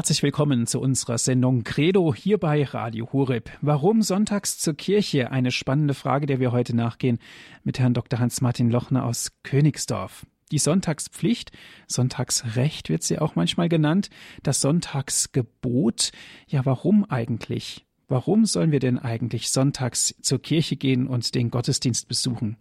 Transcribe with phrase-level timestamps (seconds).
[0.00, 3.50] Herzlich willkommen zu unserer Sendung Credo hier bei Radio Horeb.
[3.60, 5.30] Warum sonntags zur Kirche?
[5.30, 7.18] Eine spannende Frage, der wir heute nachgehen
[7.64, 8.18] mit Herrn Dr.
[8.18, 10.24] Hans-Martin Lochner aus Königsdorf.
[10.52, 11.52] Die Sonntagspflicht,
[11.86, 14.08] Sonntagsrecht wird sie auch manchmal genannt,
[14.42, 16.12] das Sonntagsgebot.
[16.48, 17.84] Ja, warum eigentlich?
[18.10, 22.56] Warum sollen wir denn eigentlich sonntags zur Kirche gehen und den Gottesdienst besuchen?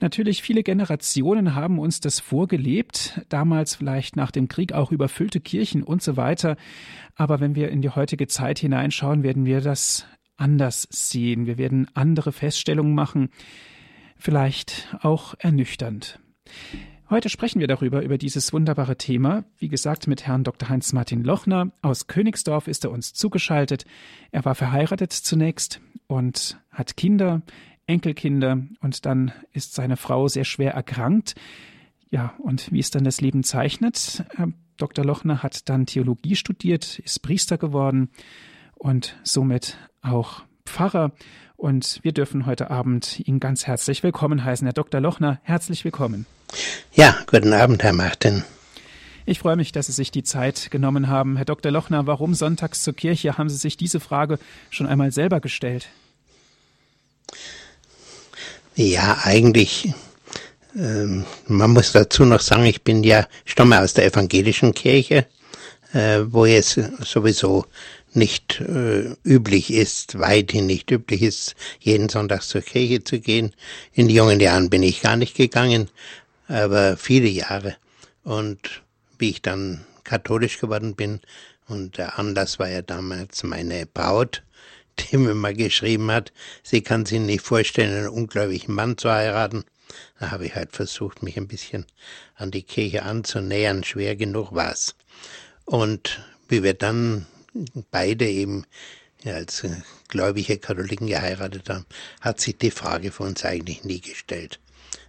[0.00, 5.82] Natürlich, viele Generationen haben uns das vorgelebt, damals vielleicht nach dem Krieg auch überfüllte Kirchen
[5.82, 6.58] und so weiter.
[7.16, 10.04] Aber wenn wir in die heutige Zeit hineinschauen, werden wir das
[10.36, 11.46] anders sehen.
[11.46, 13.30] Wir werden andere Feststellungen machen,
[14.18, 16.20] vielleicht auch ernüchternd.
[17.12, 19.44] Heute sprechen wir darüber, über dieses wunderbare Thema.
[19.58, 20.70] Wie gesagt, mit Herrn Dr.
[20.70, 21.70] Heinz-Martin Lochner.
[21.82, 23.84] Aus Königsdorf ist er uns zugeschaltet.
[24.30, 27.42] Er war verheiratet zunächst und hat Kinder,
[27.84, 31.34] Enkelkinder und dann ist seine Frau sehr schwer erkrankt.
[32.08, 34.24] Ja, und wie es dann das Leben zeichnet.
[34.34, 35.04] Herr Dr.
[35.04, 38.08] Lochner hat dann Theologie studiert, ist Priester geworden
[38.72, 41.12] und somit auch Pfarrer.
[41.56, 44.66] Und wir dürfen heute Abend ihn ganz herzlich willkommen heißen.
[44.66, 45.00] Herr Dr.
[45.00, 46.26] Lochner, herzlich willkommen.
[46.92, 48.44] Ja, guten Abend, Herr Martin.
[49.24, 51.36] Ich freue mich, dass Sie sich die Zeit genommen haben.
[51.36, 51.70] Herr Dr.
[51.70, 53.38] Lochner, warum sonntags zur Kirche?
[53.38, 54.38] Haben Sie sich diese Frage
[54.70, 55.88] schon einmal selber gestellt?
[58.74, 59.94] Ja, eigentlich.
[60.76, 65.26] Ähm, man muss dazu noch sagen, ich bin ja, stamme aus der evangelischen Kirche,
[65.92, 67.66] äh, wo es sowieso
[68.14, 73.52] nicht äh, üblich ist, weithin nicht üblich ist, jeden Sonntag zur Kirche zu gehen.
[73.92, 75.88] In jungen Jahren bin ich gar nicht gegangen,
[76.48, 77.76] aber viele Jahre.
[78.22, 78.82] Und
[79.18, 81.20] wie ich dann katholisch geworden bin,
[81.68, 84.42] und der Anlass war ja damals meine Braut,
[84.98, 86.32] die mir mal geschrieben hat,
[86.62, 89.64] sie kann sich nicht vorstellen, einen ungläubigen Mann zu heiraten.
[90.18, 91.86] Da habe ich halt versucht, mich ein bisschen
[92.34, 93.84] an die Kirche anzunähern.
[93.84, 94.94] Schwer genug war's.
[95.64, 97.26] Und wie wir dann
[97.90, 98.66] beide eben
[99.24, 99.64] als
[100.08, 101.86] gläubige Katholiken geheiratet haben,
[102.20, 104.58] hat sich die Frage für uns eigentlich nie gestellt.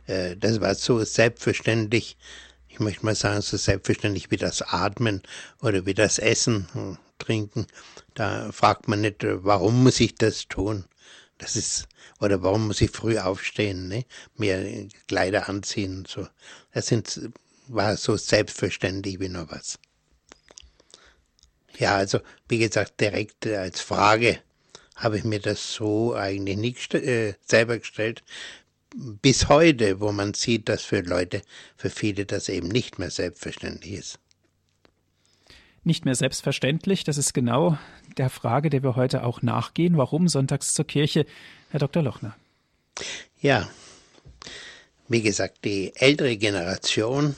[0.08, 2.18] Äh, das war so selbstverständlich,
[2.68, 5.22] ich möchte mal sagen, so selbstverständlich wie das Atmen
[5.62, 7.68] oder wie das Essen, hm, Trinken.
[8.14, 10.86] Da fragt man nicht, warum muss ich das tun?
[11.38, 11.88] Das ist,
[12.20, 14.06] oder warum muss ich früh aufstehen, ne?
[14.36, 16.28] mir Kleider anziehen und so.
[16.74, 17.32] Das sind,
[17.68, 19.80] war so selbstverständlich wie noch was.
[21.78, 24.40] Ja, also wie gesagt, direkt als Frage
[24.96, 28.24] habe ich mir das so eigentlich nicht äh, selber gestellt
[28.96, 31.42] bis heute, wo man sieht, dass für Leute,
[31.76, 34.20] für viele das eben nicht mehr selbstverständlich ist.
[35.84, 37.78] Nicht mehr selbstverständlich, das ist genau
[38.18, 39.98] der Frage, der wir heute auch nachgehen.
[39.98, 41.26] Warum sonntags zur Kirche,
[41.72, 42.04] Herr Dr.
[42.04, 42.36] Lochner?
[43.42, 43.68] Ja,
[45.10, 47.36] wie gesagt, die ältere Generation,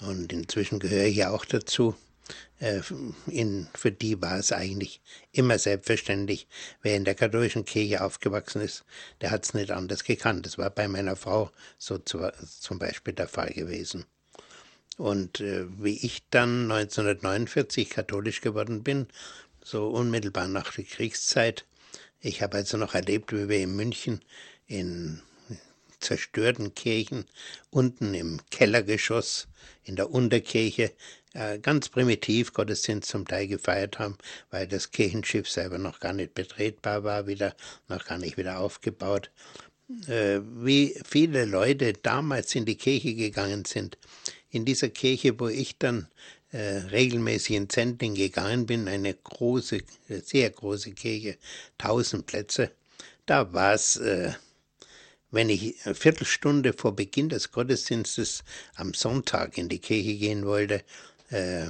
[0.00, 2.05] und inzwischen gehöre ich ja auch dazu, äh,
[3.26, 5.00] in, für die war es eigentlich
[5.32, 6.46] immer selbstverständlich.
[6.82, 8.84] Wer in der katholischen Kirche aufgewachsen ist,
[9.20, 10.46] der hat es nicht anders gekannt.
[10.46, 12.30] Das war bei meiner Frau so zu,
[12.60, 14.06] zum Beispiel der Fall gewesen.
[14.96, 19.08] Und äh, wie ich dann 1949 katholisch geworden bin,
[19.62, 21.66] so unmittelbar nach der Kriegszeit,
[22.20, 24.22] ich habe also noch erlebt, wie wir in München
[24.66, 25.20] in
[26.00, 27.24] zerstörten Kirchen
[27.70, 29.48] unten im Kellergeschoss
[29.84, 30.92] in der Unterkirche
[31.34, 34.16] äh, ganz primitiv Gottesdienst zum Teil gefeiert haben,
[34.50, 37.54] weil das Kirchenschiff selber noch gar nicht betretbar war, wieder
[37.88, 39.30] noch gar nicht wieder aufgebaut.
[40.08, 43.98] Äh, wie viele Leute damals in die Kirche gegangen sind.
[44.50, 46.08] In dieser Kirche, wo ich dann
[46.52, 46.58] äh,
[46.90, 51.36] regelmäßig in Zentling gegangen bin, eine große, sehr große Kirche,
[51.78, 52.70] tausend Plätze,
[53.26, 54.32] da war es äh,
[55.36, 58.42] wenn ich eine Viertelstunde vor Beginn des Gottesdienstes
[58.74, 60.82] am Sonntag in die Kirche gehen wollte,
[61.30, 61.66] äh,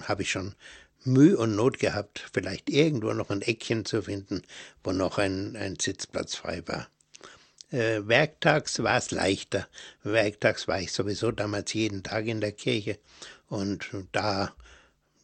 [0.00, 0.54] habe ich schon
[1.04, 4.42] Mühe und Not gehabt, vielleicht irgendwo noch ein Eckchen zu finden,
[4.82, 6.88] wo noch ein, ein Sitzplatz frei war.
[7.70, 9.68] Äh, werktags war es leichter.
[10.02, 12.98] Werktags war ich sowieso damals jeden Tag in der Kirche
[13.48, 14.54] und da,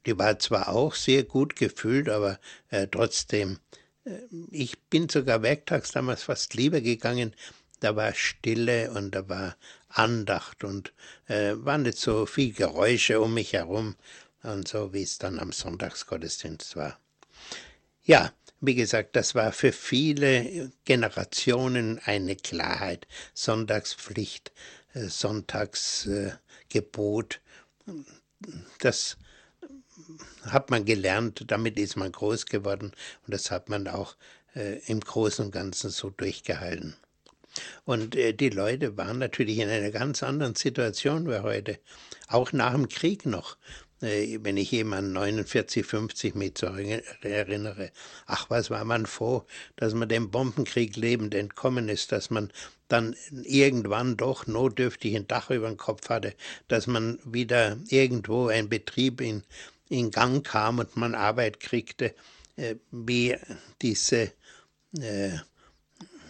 [0.05, 2.39] die war zwar auch sehr gut gefüllt, aber
[2.69, 3.59] äh, trotzdem,
[4.05, 4.19] äh,
[4.51, 7.35] ich bin sogar werktags damals fast lieber gegangen,
[7.81, 9.57] da war Stille und da war
[9.89, 10.93] Andacht und
[11.29, 13.97] äh, war nicht so viel Geräusche um mich herum
[14.43, 16.99] und so, wie es dann am Sonntagsgottesdienst war.
[18.05, 23.07] Ja, wie gesagt, das war für viele Generationen eine Klarheit.
[23.35, 24.53] Sonntagspflicht,
[24.95, 27.41] äh, Sonntagsgebot,
[28.81, 29.17] das
[30.43, 32.93] hat man gelernt, damit ist man groß geworden
[33.27, 34.17] und das hat man auch
[34.55, 36.95] äh, im Großen und Ganzen so durchgehalten.
[37.85, 41.79] Und äh, die Leute waren natürlich in einer ganz anderen Situation wie heute.
[42.29, 43.57] Auch nach dem Krieg noch.
[44.03, 47.91] äh, wenn ich jemanden 49, 50 mit so erinnere,
[48.27, 49.45] ach, was war man froh,
[49.77, 52.53] dass man dem Bombenkrieg lebend entkommen ist, dass man
[52.89, 56.35] dann irgendwann doch notdürftig ein Dach über den Kopf hatte,
[56.69, 59.43] dass man wieder irgendwo ein Betrieb in,
[59.89, 62.15] in Gang kam und man Arbeit kriegte,
[62.57, 63.37] äh, wie
[63.83, 64.33] diese
[65.01, 65.39] äh,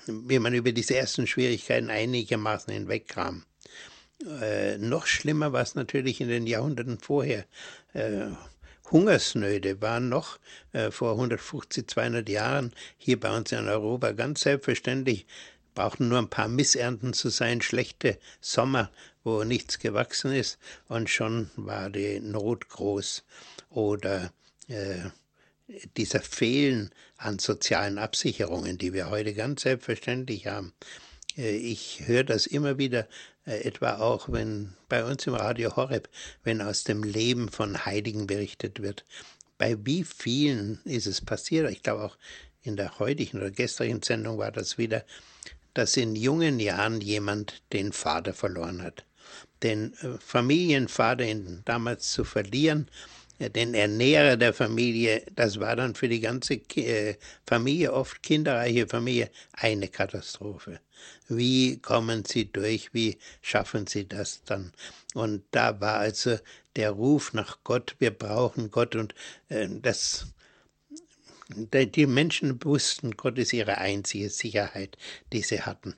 [0.07, 3.45] wie man über diese ersten Schwierigkeiten einigermaßen hinwegkam.
[4.41, 7.45] Äh, noch schlimmer war es natürlich in den Jahrhunderten vorher.
[7.93, 8.29] Äh,
[8.91, 10.39] Hungersnöte waren noch
[10.73, 15.27] äh, vor 150, 200 Jahren hier bei uns in Europa ganz selbstverständlich.
[15.75, 18.91] Brauchten nur ein paar Missernten zu sein, schlechte Sommer,
[19.25, 20.59] wo nichts gewachsen ist,
[20.89, 23.25] und schon war die Not groß.
[23.69, 24.33] Oder
[24.69, 25.11] äh,
[25.97, 30.73] dieser Fehlen an sozialen Absicherungen, die wir heute ganz selbstverständlich haben.
[31.37, 33.07] Äh, ich höre das immer wieder,
[33.47, 36.09] äh, etwa auch wenn bei uns im Radio Horeb,
[36.45, 39.05] wenn aus dem Leben von Heiligen berichtet wird.
[39.59, 41.71] Bei wie vielen ist es passiert?
[41.71, 42.19] Ich glaube auch
[42.63, 45.05] in der heutigen oder gestrigen Sendung war das wieder,
[45.75, 49.05] dass in jungen Jahren jemand den Vater verloren hat.
[49.63, 51.25] Den äh, Familienvater
[51.65, 52.89] damals zu verlieren,
[53.39, 57.17] den Ernährer der Familie, das war dann für die ganze äh,
[57.47, 60.81] Familie, oft kinderreiche Familie, eine Katastrophe.
[61.29, 62.95] Wie kommen sie durch?
[62.95, 64.73] Wie schaffen sie das dann?
[65.15, 66.39] Und da war also
[66.77, 69.15] der Ruf nach Gott, wir brauchen Gott und
[69.49, 70.27] äh, das
[71.49, 74.99] die Menschen wussten, Gott ist ihre einzige Sicherheit,
[75.33, 75.95] die sie hatten.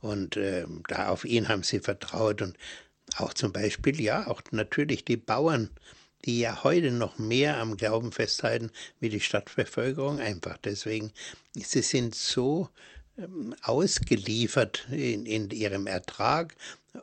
[0.00, 2.56] Und äh, da auf ihn haben sie vertraut und
[3.16, 5.70] auch zum Beispiel, ja, auch natürlich die Bauern,
[6.24, 8.70] die ja heute noch mehr am Glauben festhalten
[9.00, 11.12] wie die Stadtbevölkerung, einfach deswegen,
[11.54, 12.68] sie sind so
[13.18, 16.54] ähm, ausgeliefert in, in ihrem Ertrag,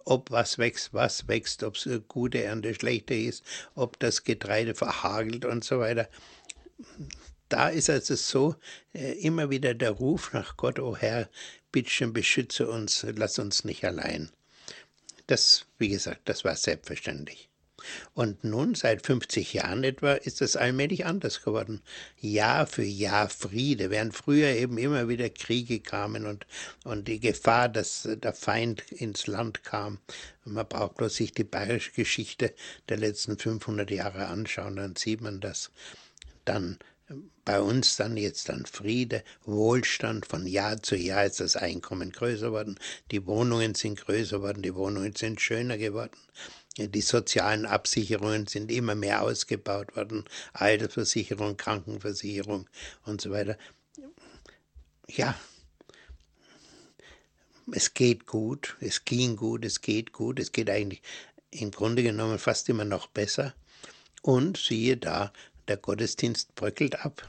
[0.06, 3.44] ob was wächst, was wächst, ob es gute Ernte, schlechte ist,
[3.76, 6.10] ob das Getreide verhagelt und so weiter.
[7.50, 8.56] Da ist also so
[8.94, 11.30] äh, immer wieder der Ruf nach Gott, o oh Herr,
[11.72, 14.32] bitte beschütze uns, lass uns nicht allein.
[15.28, 17.49] Das, wie gesagt, das war selbstverständlich.
[18.14, 21.82] Und nun, seit 50 Jahren etwa, ist es allmählich anders geworden.
[22.20, 26.46] Jahr für Jahr Friede, während früher eben immer wieder Kriege kamen und,
[26.84, 30.00] und die Gefahr, dass der Feind ins Land kam.
[30.46, 32.54] Man braucht bloß sich die bayerische Geschichte
[32.90, 35.72] der letzten 500 Jahre anschauen, dann sieht man das.
[36.46, 36.80] Dann
[37.46, 42.52] bei uns dann jetzt dann Friede, Wohlstand, von Jahr zu Jahr ist das Einkommen größer
[42.52, 42.78] worden,
[43.12, 46.18] die Wohnungen sind größer geworden, die Wohnungen sind schöner geworden.
[46.88, 50.24] Die sozialen Absicherungen sind immer mehr ausgebaut worden,
[50.54, 52.70] Altersversicherung, Krankenversicherung
[53.06, 53.58] und so weiter.
[55.08, 55.36] Ja,
[57.72, 61.02] es geht gut, es ging gut, es geht gut, es geht eigentlich
[61.52, 63.54] im Grunde genommen fast immer noch besser.
[64.22, 65.32] Und siehe da,
[65.68, 67.28] der Gottesdienst bröckelt ab.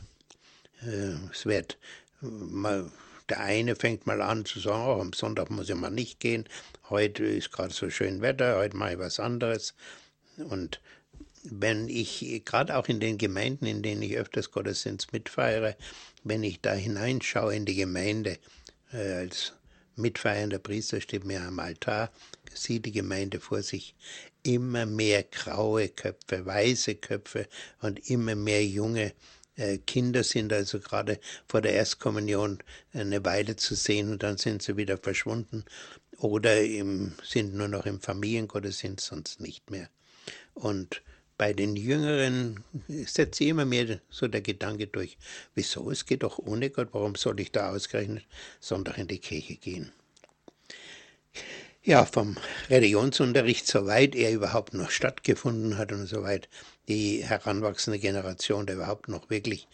[0.83, 1.79] Äh, es wird
[2.21, 2.91] mal
[3.31, 6.49] der eine fängt mal an zu sagen, oh, am Sonntag muss ich mal nicht gehen,
[6.89, 9.75] heute ist gerade so schön Wetter, heute mache ich was anderes.
[10.37, 10.81] Und
[11.43, 15.77] wenn ich, gerade auch in den Gemeinden, in denen ich öfters Gottesdienst mitfeiere,
[16.25, 18.39] wenn ich da hineinschaue in die Gemeinde,
[18.93, 19.55] äh, als
[19.97, 22.11] mitfeiernder Priester steht mir am Altar,
[22.53, 23.95] sieht die Gemeinde vor sich,
[24.43, 27.47] immer mehr graue Köpfe, weiße Köpfe
[27.81, 29.13] und immer mehr junge äh,
[29.87, 32.59] Kinder sind also gerade vor der Erstkommunion
[32.93, 35.65] eine Weile zu sehen und dann sind sie wieder verschwunden
[36.19, 39.89] oder im, sind nur noch im Familiengottesdienst, sonst nicht mehr.
[40.55, 41.03] Und
[41.39, 42.63] bei den Jüngeren
[43.07, 45.17] setzt sich immer mehr so der Gedanke durch,
[45.55, 48.27] wieso, es geht doch ohne Gott, warum soll ich da ausgerechnet
[48.61, 49.93] Sonntag in die Kirche gehen?
[51.83, 52.37] Ja, vom
[52.69, 56.51] Religionsunterricht, soweit er überhaupt noch stattgefunden hat und soweit
[56.91, 59.69] die heranwachsende Generation, der überhaupt noch wirklich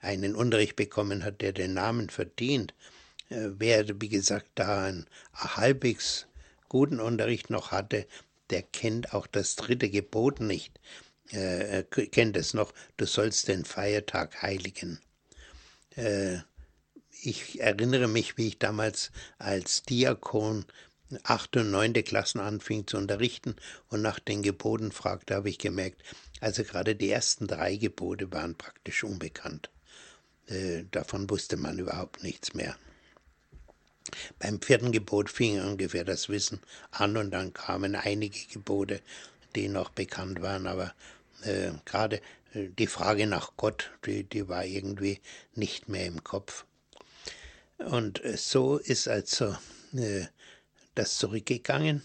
[0.00, 2.72] einen Unterricht bekommen hat, der den Namen verdient,
[3.28, 6.26] äh, wer, wie gesagt, da einen halbwegs
[6.70, 8.06] guten Unterricht noch hatte,
[8.48, 10.80] der kennt auch das dritte Gebot nicht,
[11.30, 14.98] äh, kennt es noch, du sollst den Feiertag heiligen.
[15.94, 16.38] Äh,
[17.20, 20.64] ich erinnere mich, wie ich damals als Diakon
[21.22, 23.56] achte und neunte Klassen anfing zu unterrichten
[23.88, 26.02] und nach den Geboten fragte, habe ich gemerkt,
[26.40, 29.70] also gerade die ersten drei Gebote waren praktisch unbekannt.
[30.46, 32.76] Äh, davon wusste man überhaupt nichts mehr.
[34.38, 39.00] Beim vierten Gebot fing ungefähr das Wissen an und dann kamen einige Gebote,
[39.54, 40.94] die noch bekannt waren, aber
[41.42, 42.20] äh, gerade
[42.54, 45.20] äh, die Frage nach Gott, die, die war irgendwie
[45.54, 46.64] nicht mehr im Kopf.
[47.78, 49.56] Und äh, so ist also
[49.94, 50.26] äh,
[50.94, 52.04] das zurückgegangen.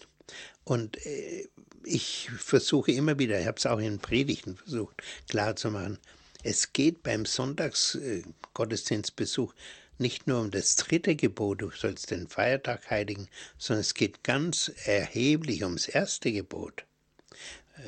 [0.64, 1.48] Und äh,
[1.84, 5.98] ich versuche immer wieder, ich habe es auch in Predigten versucht klarzumachen,
[6.44, 9.52] es geht beim Sonntagsgottesdienstbesuch
[9.98, 13.28] nicht nur um das dritte Gebot, du sollst den Feiertag heiligen,
[13.58, 16.84] sondern es geht ganz erheblich ums erste Gebot.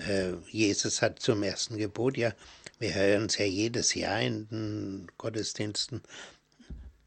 [0.08, 2.32] Äh, Jesus hat zum ersten Gebot ja,
[2.80, 6.02] wir hören es ja jedes Jahr in den Gottesdiensten,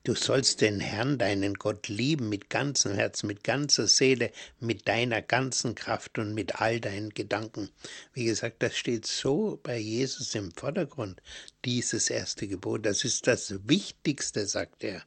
[0.05, 5.21] Du sollst den Herrn, deinen Gott, lieben mit ganzem Herzen, mit ganzer Seele, mit deiner
[5.21, 7.69] ganzen Kraft und mit all deinen Gedanken.
[8.13, 11.21] Wie gesagt, das steht so bei Jesus im Vordergrund,
[11.63, 12.85] dieses erste Gebot.
[12.85, 15.03] Das ist das Wichtigste, sagt er.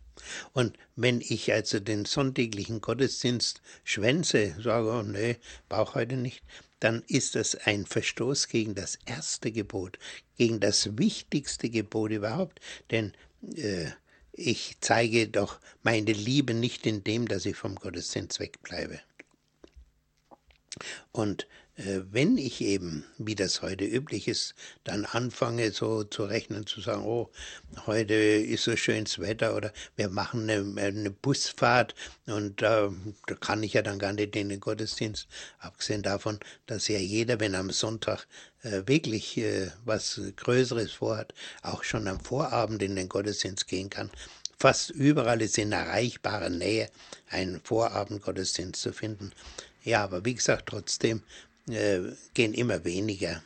[0.55, 5.37] Und wenn ich also den sonntäglichen Gottesdienst schwänze, sage, oh nee,
[5.69, 6.43] brauche heute nicht,
[6.81, 9.99] dann ist das ein Verstoß gegen das erste Gebot,
[10.39, 12.61] gegen das wichtigste Gebot überhaupt.
[12.91, 13.13] Denn
[13.57, 13.91] äh,
[14.37, 19.01] ich zeige doch meine Liebe nicht in dem, dass ich vom Gottesdienst wegbleibe.
[21.13, 21.47] Und
[21.77, 24.55] wenn ich eben, wie das heute üblich ist,
[24.85, 27.31] dann anfange so zu rechnen, zu sagen, oh,
[27.87, 31.95] heute ist so schönes Wetter oder wir machen eine, eine Busfahrt
[32.27, 32.89] und äh,
[33.27, 35.29] da kann ich ja dann gar nicht in den Gottesdienst,
[35.59, 38.27] abgesehen davon, dass ja jeder, wenn am Sonntag
[38.63, 44.11] äh, wirklich äh, was Größeres vorhat, auch schon am Vorabend in den Gottesdienst gehen kann.
[44.59, 46.89] Fast überall ist in erreichbarer Nähe
[47.29, 49.33] ein Vorabendgottesdienst zu finden.
[49.85, 51.23] Ja, aber wie gesagt, trotzdem
[51.69, 52.01] äh,
[52.35, 53.43] gehen immer weniger.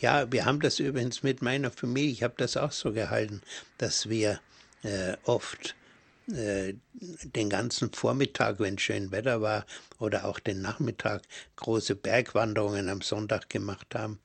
[0.00, 3.42] Ja, wir haben das übrigens mit meiner Familie, ich habe das auch so gehalten,
[3.78, 4.40] dass wir
[4.84, 5.74] äh, oft
[6.32, 9.66] äh, den ganzen Vormittag, wenn schön Wetter war,
[9.98, 11.22] oder auch den Nachmittag
[11.56, 14.20] große Bergwanderungen am Sonntag gemacht haben.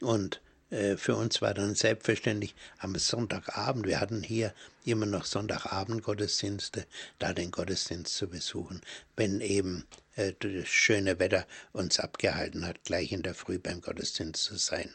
[0.00, 6.86] Und äh, für uns war dann selbstverständlich am Sonntagabend, wir hatten hier immer noch Sonntagabend-Gottesdienste,
[7.18, 8.80] da den Gottesdienst zu besuchen,
[9.16, 9.84] wenn eben
[10.18, 14.94] äh, das schöne Wetter uns abgehalten hat, gleich in der Früh beim Gottesdienst zu sein.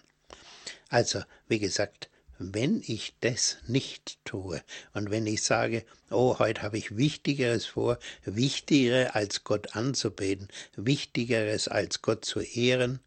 [0.89, 4.61] Also, wie gesagt, wenn ich das nicht tue
[4.93, 11.67] und wenn ich sage, oh, heute habe ich Wichtigeres vor, Wichtigeres als Gott anzubeten, Wichtigeres
[11.67, 12.99] als Gott zu ehren,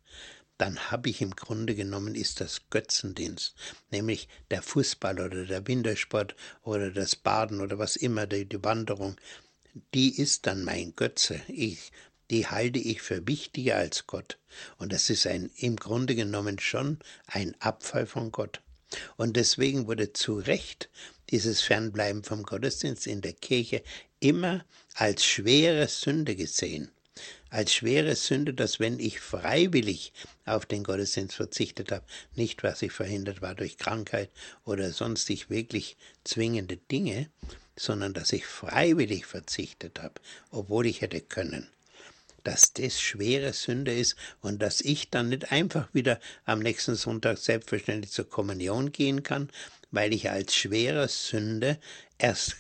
[0.59, 3.55] dann habe ich im Grunde genommen ist das Götzendienst,
[3.91, 9.17] nämlich der Fußball oder der Wintersport oder das Baden oder was immer, die Wanderung,
[9.93, 11.41] die ist dann mein Götze.
[11.49, 11.93] Ich,
[12.31, 14.39] die halte ich für wichtiger als Gott.
[14.79, 18.61] Und das ist ein, im Grunde genommen schon ein Abfall von Gott.
[19.17, 20.89] Und deswegen wurde zu Recht
[21.31, 23.83] dieses Fernbleiben vom Gottesdienst in der Kirche
[24.21, 24.65] immer
[24.95, 26.91] als schwere Sünde gesehen
[27.51, 30.13] als schwere Sünde, dass wenn ich freiwillig
[30.45, 32.05] auf den Gottesdienst verzichtet habe,
[32.35, 34.31] nicht was ich verhindert war durch Krankheit
[34.65, 37.31] oder sonstig wirklich zwingende Dinge,
[37.77, 41.69] sondern dass ich freiwillig verzichtet habe, obwohl ich hätte können,
[42.47, 47.39] dass das schwere Sünde ist und dass ich dann nicht einfach wieder am nächsten Sonntag
[47.39, 49.51] selbstverständlich zur Kommunion gehen kann,
[49.91, 51.79] weil ich als schwere Sünde
[52.19, 52.57] erst,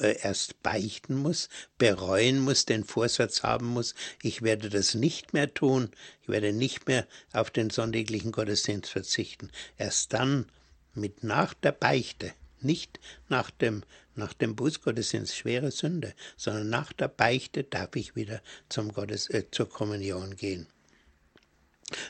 [0.00, 5.54] äh, erst beichten muss, bereuen muss, den Vorsatz haben muss, ich werde das nicht mehr
[5.54, 5.90] tun,
[6.22, 9.50] ich werde nicht mehr auf den sonntäglichen Gottesdienst verzichten.
[9.76, 10.46] Erst dann,
[10.94, 13.82] mit nach der Beichte, nicht nach dem,
[14.14, 19.44] nach dem Bußgottesdienst, schwere Sünde, sondern nach der Beichte darf ich wieder zum Gottes, äh,
[19.50, 20.66] zur Kommunion gehen.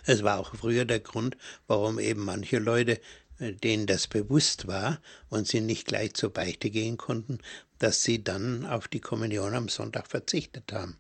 [0.04, 1.36] Es war auch früher der Grund,
[1.66, 3.00] warum eben manche Leute
[3.40, 7.38] denen das bewusst war und sie nicht gleich zur Beichte gehen konnten,
[7.78, 10.98] dass sie dann auf die Kommunion am Sonntag verzichtet haben.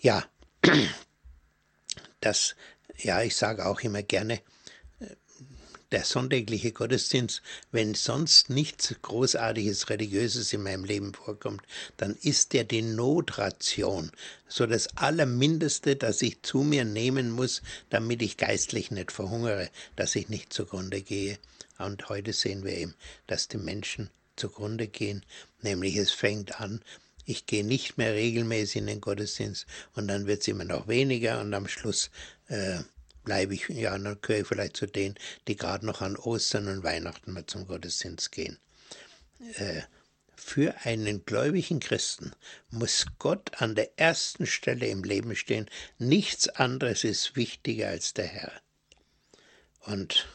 [0.00, 0.24] Ja,
[2.20, 2.54] das,
[2.98, 4.40] ja, ich sage auch immer gerne,
[5.92, 11.62] der sonntägliche Gottesdienst, wenn sonst nichts Großartiges Religiöses in meinem Leben vorkommt,
[11.98, 14.10] dann ist der die Notration,
[14.48, 20.16] so das Allermindeste, das ich zu mir nehmen muss, damit ich geistlich nicht verhungere, dass
[20.16, 21.38] ich nicht zugrunde gehe.
[21.78, 22.94] Und heute sehen wir eben,
[23.26, 25.24] dass die Menschen zugrunde gehen,
[25.60, 26.82] nämlich es fängt an,
[27.24, 31.40] ich gehe nicht mehr regelmäßig in den Gottesdienst und dann wird es immer noch weniger
[31.40, 32.10] und am Schluss
[32.48, 32.80] äh,
[33.24, 35.16] bleibe ich, ja, dann gehöre ich vielleicht zu denen,
[35.48, 38.58] die gerade noch an Ostern und Weihnachten mal zum Gottesdienst gehen.
[39.56, 39.82] Äh,
[40.34, 42.32] für einen gläubigen Christen
[42.70, 45.70] muss Gott an der ersten Stelle im Leben stehen.
[45.98, 48.52] Nichts anderes ist wichtiger als der Herr.
[49.80, 50.26] Und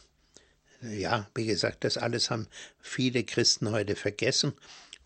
[0.82, 2.48] ja, wie gesagt, das alles haben
[2.80, 4.54] viele Christen heute vergessen.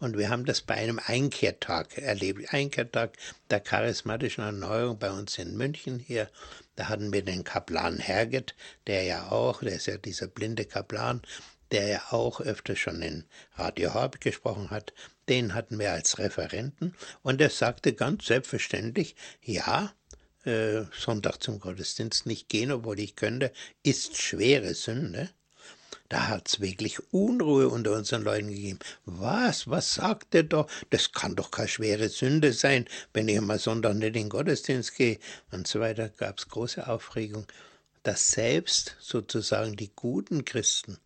[0.02, 2.52] Und wir haben das bei einem Einkehrtag erlebt.
[2.52, 3.18] Einkehrtag
[3.52, 6.28] der charismatischen Erneuerung bei uns in München hier.
[6.76, 8.56] Da hatten wir den Kaplan Herget,
[8.88, 11.22] der ja auch, der ist ja dieser blinde Kaplan,
[11.70, 14.92] der ja auch öfter schon in Radio Horb gesprochen hat,
[15.30, 19.94] den hatten wir als Referenten und er sagte ganz selbstverständlich, ja,
[20.46, 23.54] äh, Sonntag zum Gottesdienst nicht gehen, obwohl ich könnte,
[23.84, 25.30] ist schwere Sünde.
[26.12, 28.80] Da hat's wirklich Unruhe unter unseren Leuten gegeben.
[29.06, 29.70] Was?
[29.70, 30.68] Was sagt er da?
[30.90, 34.94] Das kann doch keine schwere Sünde sein, wenn ich am Sonntag nicht in den Gottesdienst
[34.96, 35.20] gehe.
[35.52, 37.48] Und so weiter gab's große Aufregung,
[38.04, 40.98] dass selbst sozusagen die guten Christen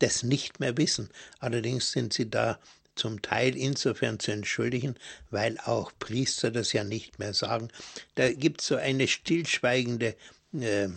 [0.00, 1.08] das nicht mehr wissen.
[1.38, 2.58] Allerdings sind sie da
[2.96, 4.96] zum Teil insofern zu entschuldigen,
[5.30, 7.68] weil auch Priester das ja nicht mehr sagen.
[8.14, 10.16] Da gibt es so eine stillschweigende,
[10.52, 10.88] äh,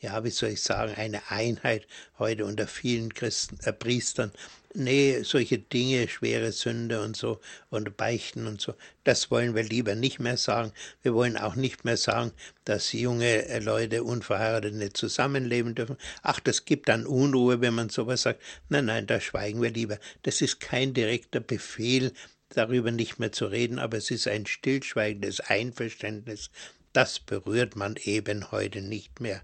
[0.00, 1.86] ja, wie soll ich sagen, eine Einheit
[2.18, 4.30] heute unter vielen Christen, äh, Priestern,
[4.76, 8.74] nee, solche Dinge, schwere Sünde und so und Beichten und so,
[9.04, 10.72] das wollen wir lieber nicht mehr sagen.
[11.02, 12.32] Wir wollen auch nicht mehr sagen,
[12.64, 15.96] dass junge äh, Leute unverheiratet nicht zusammenleben dürfen.
[16.22, 18.42] Ach, das gibt dann Unruhe, wenn man sowas sagt.
[18.68, 19.98] Nein, nein, da schweigen wir lieber.
[20.22, 22.12] Das ist kein direkter Befehl,
[22.50, 26.50] darüber nicht mehr zu reden, aber es ist ein stillschweigendes Einverständnis.
[26.92, 29.42] Das berührt man eben heute nicht mehr.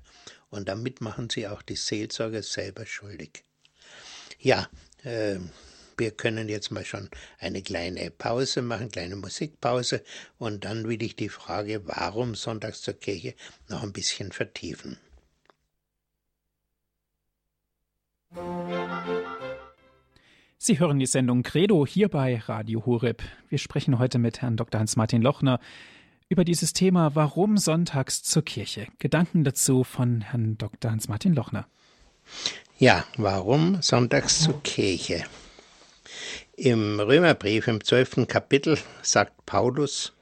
[0.53, 3.43] Und damit machen sie auch die Seelsorger selber schuldig.
[4.39, 4.69] Ja,
[5.03, 5.39] äh,
[5.97, 10.05] wir können jetzt mal schon eine kleine Pause machen, kleine Musikpause,
[10.37, 13.35] und dann will ich die Frage, warum sonntags zur Kirche,
[13.71, 14.99] noch ein bisschen vertiefen.
[20.59, 23.23] Sie hören die Sendung Credo hier bei Radio Horeb.
[23.49, 24.81] Wir sprechen heute mit Herrn Dr.
[24.81, 25.61] Hans-Martin Lochner
[26.33, 28.87] über dieses Thema Warum sonntags zur Kirche.
[28.99, 30.91] Gedanken dazu von Herrn Dr.
[30.91, 31.67] Hans-Martin Lochner.
[32.79, 35.25] Ja, warum sonntags zur Kirche?
[36.57, 40.15] Im Römerbrief im zwölften Kapitel sagt Paulus,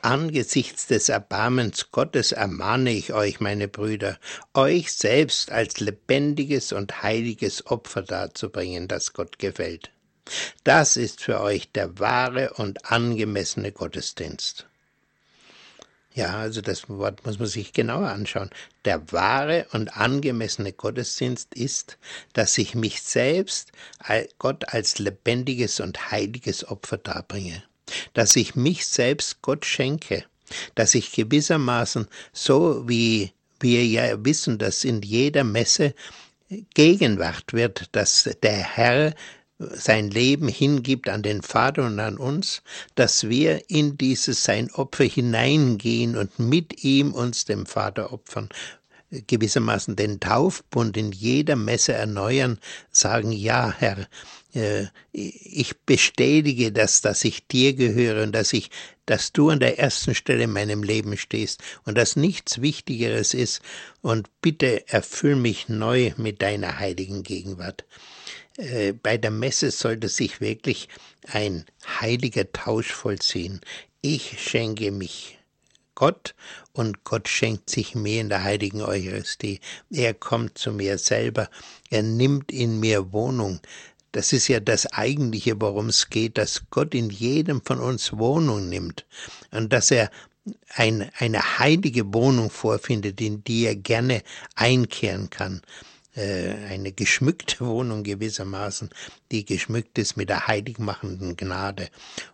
[0.00, 4.18] Angesichts des Erbarmens Gottes ermahne ich euch, meine Brüder,
[4.54, 9.92] euch selbst als lebendiges und heiliges Opfer darzubringen, das Gott gefällt.
[10.64, 14.66] Das ist für euch der wahre und angemessene Gottesdienst.
[16.14, 18.50] Ja, also das Wort muss man sich genauer anschauen.
[18.84, 21.96] Der wahre und angemessene Gottesdienst ist,
[22.34, 23.72] dass ich mich selbst
[24.38, 27.62] Gott als lebendiges und heiliges Opfer darbringe,
[28.12, 30.24] dass ich mich selbst Gott schenke,
[30.74, 35.94] dass ich gewissermaßen so wie wir ja wissen, dass in jeder Messe
[36.74, 39.14] Gegenwart wird, dass der Herr
[39.74, 42.62] sein Leben hingibt an den Vater und an uns,
[42.94, 48.48] dass wir in dieses sein Opfer hineingehen und mit ihm uns dem Vater opfern,
[49.26, 52.58] gewissermaßen den Taufbund in jeder Messe erneuern,
[52.90, 54.08] sagen, ja, Herr,
[54.54, 58.70] äh, ich bestätige das, dass ich dir gehöre und dass ich,
[59.06, 63.60] dass du an der ersten Stelle in meinem Leben stehst und dass nichts Wichtigeres ist
[64.00, 67.84] und bitte erfüll mich neu mit deiner heiligen Gegenwart.
[68.56, 70.88] Äh, bei der Messe sollte sich wirklich
[71.28, 71.64] ein
[72.00, 73.60] heiliger Tausch vollziehen.
[74.02, 75.38] Ich schenke mich
[75.94, 76.34] Gott
[76.72, 79.60] und Gott schenkt sich mir in der heiligen Eucharistie.
[79.90, 81.48] Er kommt zu mir selber,
[81.90, 83.60] er nimmt in mir Wohnung.
[84.12, 88.68] Das ist ja das Eigentliche, worum es geht, dass Gott in jedem von uns Wohnung
[88.68, 89.06] nimmt
[89.50, 90.10] und dass er
[90.74, 94.22] ein, eine heilige Wohnung vorfindet, in die er gerne
[94.54, 95.62] einkehren kann.
[96.14, 98.90] Äh, eine geschmückte Wohnung gewissermaßen,
[99.30, 101.88] die geschmückt ist mit der heiligmachenden Gnade.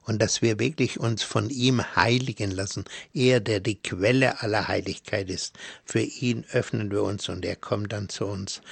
[0.04, 2.84] Und dass wir wirklich uns von ihm heiligen lassen.
[3.14, 5.56] Er, der die Quelle aller Heiligkeit ist.
[5.84, 8.62] Für ihn öffnen wir uns und er kommt dann zu uns.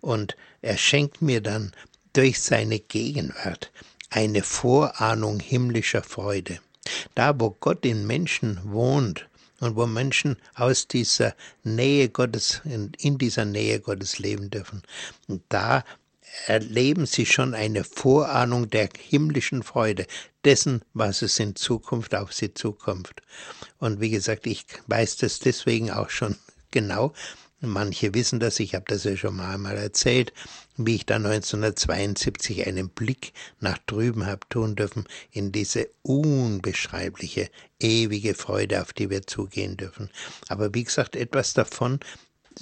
[0.00, 1.72] Und er schenkt mir dann
[2.12, 3.70] durch seine Gegenwart
[4.10, 6.58] eine Vorahnung himmlischer Freude.
[7.14, 9.28] Da, wo Gott in Menschen wohnt,
[9.60, 14.82] und wo Menschen aus dieser Nähe Gottes, in, in dieser Nähe Gottes leben dürfen.
[15.28, 15.84] Und da
[16.46, 20.06] erleben sie schon eine Vorahnung der himmlischen Freude,
[20.44, 23.10] dessen, was es in Zukunft auf sie zukommt.
[23.78, 26.36] Und wie gesagt, ich weiß das deswegen auch schon
[26.70, 27.12] genau,
[27.68, 30.32] Manche wissen das, ich habe das ja schon mal einmal erzählt,
[30.76, 37.50] wie ich da 1972 einen Blick nach drüben habe tun dürfen in diese unbeschreibliche,
[37.80, 40.10] ewige Freude, auf die wir zugehen dürfen.
[40.48, 42.00] Aber wie gesagt, etwas davon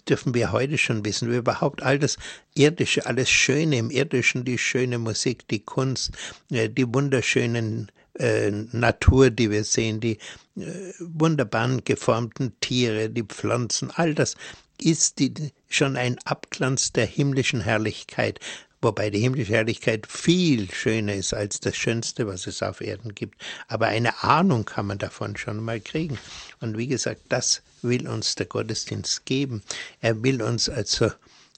[0.08, 2.16] dürfen wir heute schon wissen, wie überhaupt all das
[2.54, 6.12] Irdische, alles Schöne im Irdischen, die schöne Musik, die Kunst,
[6.50, 10.18] äh, die wunderschönen äh, Natur, die wir sehen, die
[10.56, 14.36] äh, wunderbaren geformten Tiere, die Pflanzen, all das
[14.80, 15.32] ist die,
[15.68, 18.40] schon ein Abglanz der himmlischen Herrlichkeit,
[18.80, 23.40] wobei die himmlische Herrlichkeit viel schöner ist als das Schönste, was es auf Erden gibt.
[23.68, 26.18] Aber eine Ahnung kann man davon schon mal kriegen.
[26.60, 29.62] Und wie gesagt, das will uns der Gottesdienst geben.
[30.00, 31.10] Er will uns also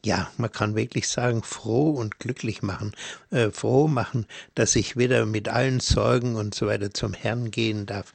[0.04, 2.92] ja, man kann wirklich sagen, froh und glücklich machen,
[3.32, 7.86] äh, froh machen, dass ich wieder mit allen Sorgen und so weiter zum Herrn gehen
[7.86, 8.12] darf,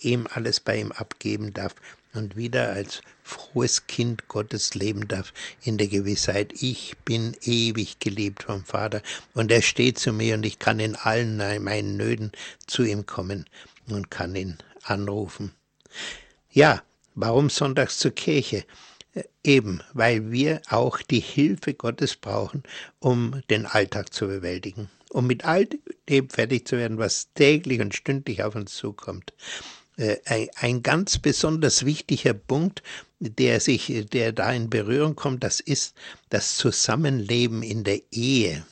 [0.00, 1.74] ihm alles bei ihm abgeben darf
[2.16, 8.44] und wieder als frohes Kind Gottes leben darf, in der Gewissheit, ich bin ewig geliebt
[8.44, 9.02] vom Vater
[9.34, 12.32] und er steht zu mir und ich kann in allen meinen Nöten
[12.66, 13.46] zu ihm kommen
[13.88, 15.52] und kann ihn anrufen.
[16.50, 16.82] Ja,
[17.14, 18.64] warum sonntags zur Kirche?
[19.14, 22.62] Äh, eben, weil wir auch die Hilfe Gottes brauchen,
[22.98, 25.66] um den Alltag zu bewältigen, um mit all
[26.08, 29.32] dem fertig zu werden, was täglich und stündlich auf uns zukommt.
[29.96, 32.82] Äh, ein, ganz besonders wichtiger Punkt,
[33.18, 35.94] der sich, der da in Berührung kommt, das ist
[36.28, 38.66] das Zusammenleben in der Ehe.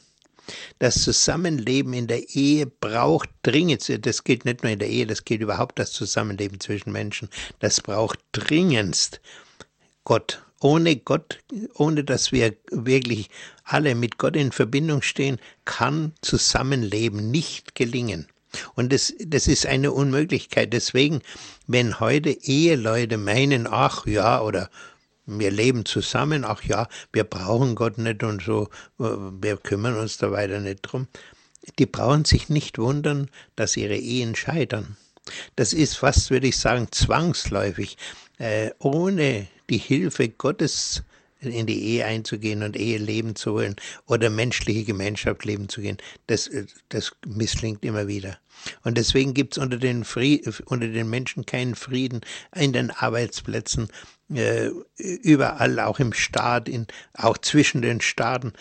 [0.78, 5.24] Das Zusammenleben in der Ehe braucht dringend, das gilt nicht nur in der Ehe, das
[5.24, 9.22] gilt überhaupt das Zusammenleben zwischen Menschen, das braucht dringendst
[10.04, 10.42] Gott.
[10.60, 11.40] Ohne Gott,
[11.74, 13.28] ohne dass wir wirklich
[13.64, 18.28] alle mit Gott in Verbindung stehen, kann Zusammenleben nicht gelingen.
[18.74, 20.72] Und das, das ist eine Unmöglichkeit.
[20.72, 21.20] Deswegen,
[21.66, 24.70] wenn heute Eheleute meinen, ach ja, oder
[25.26, 30.30] wir leben zusammen, ach ja, wir brauchen Gott nicht und so, wir kümmern uns da
[30.30, 31.08] weiter nicht drum,
[31.78, 34.96] die brauchen sich nicht wundern, dass ihre Ehen scheitern.
[35.56, 37.96] Das ist fast, würde ich sagen, zwangsläufig.
[38.38, 41.02] Äh, ohne die Hilfe Gottes
[41.44, 43.76] in die Ehe einzugehen und Ehe leben zu wollen
[44.06, 46.50] oder menschliche Gemeinschaft leben zu gehen, das,
[46.88, 48.38] das misslingt immer wieder.
[48.82, 50.04] Und deswegen gibt es unter, den
[50.66, 52.20] unter den Menschen keinen Frieden
[52.54, 53.88] in den Arbeitsplätzen,
[54.32, 58.52] äh, überall, auch im Staat, in, auch zwischen den Staaten.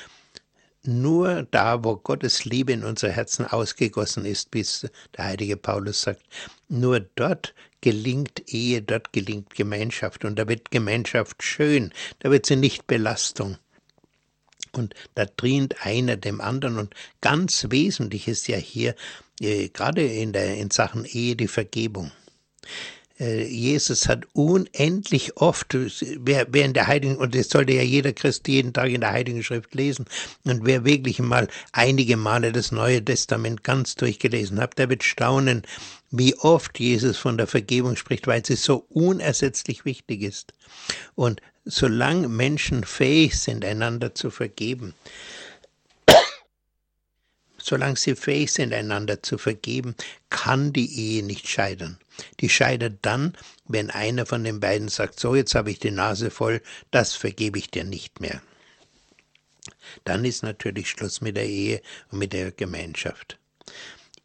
[0.86, 6.24] Nur da, wo Gottes Liebe in unser Herzen ausgegossen ist, bis der heilige Paulus sagt,
[6.68, 12.58] nur dort gelingt Ehe, dort gelingt Gemeinschaft und da wird Gemeinschaft schön, da wird sie
[12.58, 13.58] nicht Belastung.
[14.74, 18.96] Und da dient einer dem anderen und ganz wesentlich ist ja hier
[19.40, 22.12] äh, gerade in, der, in Sachen Ehe die Vergebung.
[23.24, 25.78] Äh, Jesus hat unendlich oft,
[26.20, 29.12] wer, wer in der Heiligen, und das sollte ja jeder Christ jeden Tag in der
[29.12, 30.06] Heiligen Schrift lesen,
[30.44, 35.64] und wer wirklich mal einige Male das Neue Testament ganz durchgelesen hat, der wird staunen,
[36.12, 40.54] wie oft Jesus von der Vergebung spricht, weil sie so unersetzlich wichtig ist.
[41.16, 44.94] Und solange Menschen fähig sind, einander zu vergeben,
[47.64, 49.96] solange sie fähig sind, einander zu vergeben,
[50.30, 51.98] kann die Ehe nicht scheitern.
[52.40, 53.36] Die scheitert dann,
[53.68, 57.58] wenn einer von den beiden sagt, so jetzt habe ich die Nase voll, das vergebe
[57.58, 58.42] ich dir nicht mehr.
[60.04, 63.38] Dann ist natürlich Schluss mit der Ehe und mit der Gemeinschaft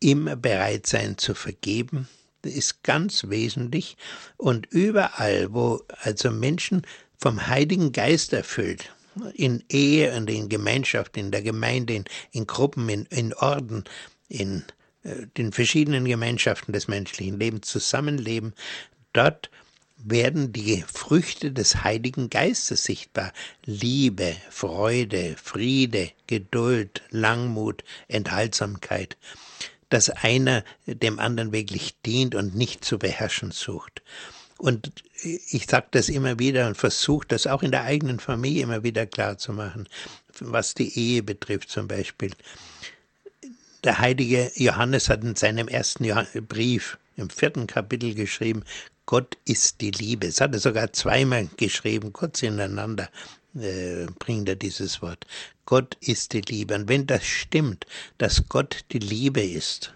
[0.01, 2.09] immer bereit sein zu vergeben,
[2.42, 3.96] ist ganz wesentlich.
[4.37, 6.87] Und überall, wo also Menschen
[7.18, 8.92] vom Heiligen Geist erfüllt,
[9.35, 13.85] in Ehe und in Gemeinschaft, in der Gemeinde, in, in Gruppen, in, in Orden,
[14.29, 14.65] in
[15.03, 18.55] äh, den verschiedenen Gemeinschaften des menschlichen Lebens zusammenleben,
[19.13, 19.51] dort
[19.97, 23.33] werden die Früchte des Heiligen Geistes sichtbar.
[23.65, 29.17] Liebe, Freude, Friede, Geduld, Langmut, Enthaltsamkeit
[29.89, 34.03] dass einer dem anderen wirklich dient und nicht zu beherrschen sucht.
[34.59, 34.90] Und
[35.23, 39.07] ich sage das immer wieder und versuche das auch in der eigenen Familie immer wieder
[39.07, 39.88] klar zu machen,
[40.40, 42.33] was die Ehe betrifft zum Beispiel.
[43.85, 46.05] Der heilige Johannes hat in seinem ersten
[46.49, 48.64] Brief im vierten Kapitel geschrieben,
[49.07, 50.27] Gott ist die Liebe.
[50.27, 53.09] Das hat er sogar zweimal geschrieben, kurz ineinander
[53.55, 55.25] äh, bringt er dieses Wort.
[55.66, 56.75] Gott ist die Liebe.
[56.75, 57.87] Und wenn das stimmt,
[58.18, 59.94] dass Gott die Liebe ist,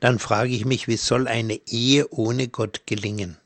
[0.00, 3.36] dann frage ich mich, wie soll eine Ehe ohne Gott gelingen?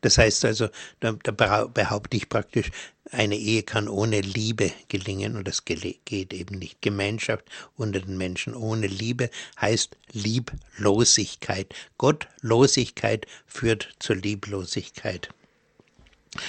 [0.00, 0.68] Das heißt also,
[1.00, 2.70] da, behaupte ich praktisch,
[3.10, 6.82] eine Ehe kann ohne Liebe gelingen und das geht eben nicht.
[6.82, 7.44] Gemeinschaft
[7.76, 9.30] unter den Menschen ohne Liebe
[9.60, 11.74] heißt Lieblosigkeit.
[11.98, 15.28] Gottlosigkeit führt zur Lieblosigkeit.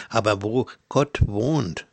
[0.09, 1.85] Aber wo Gott wohnt,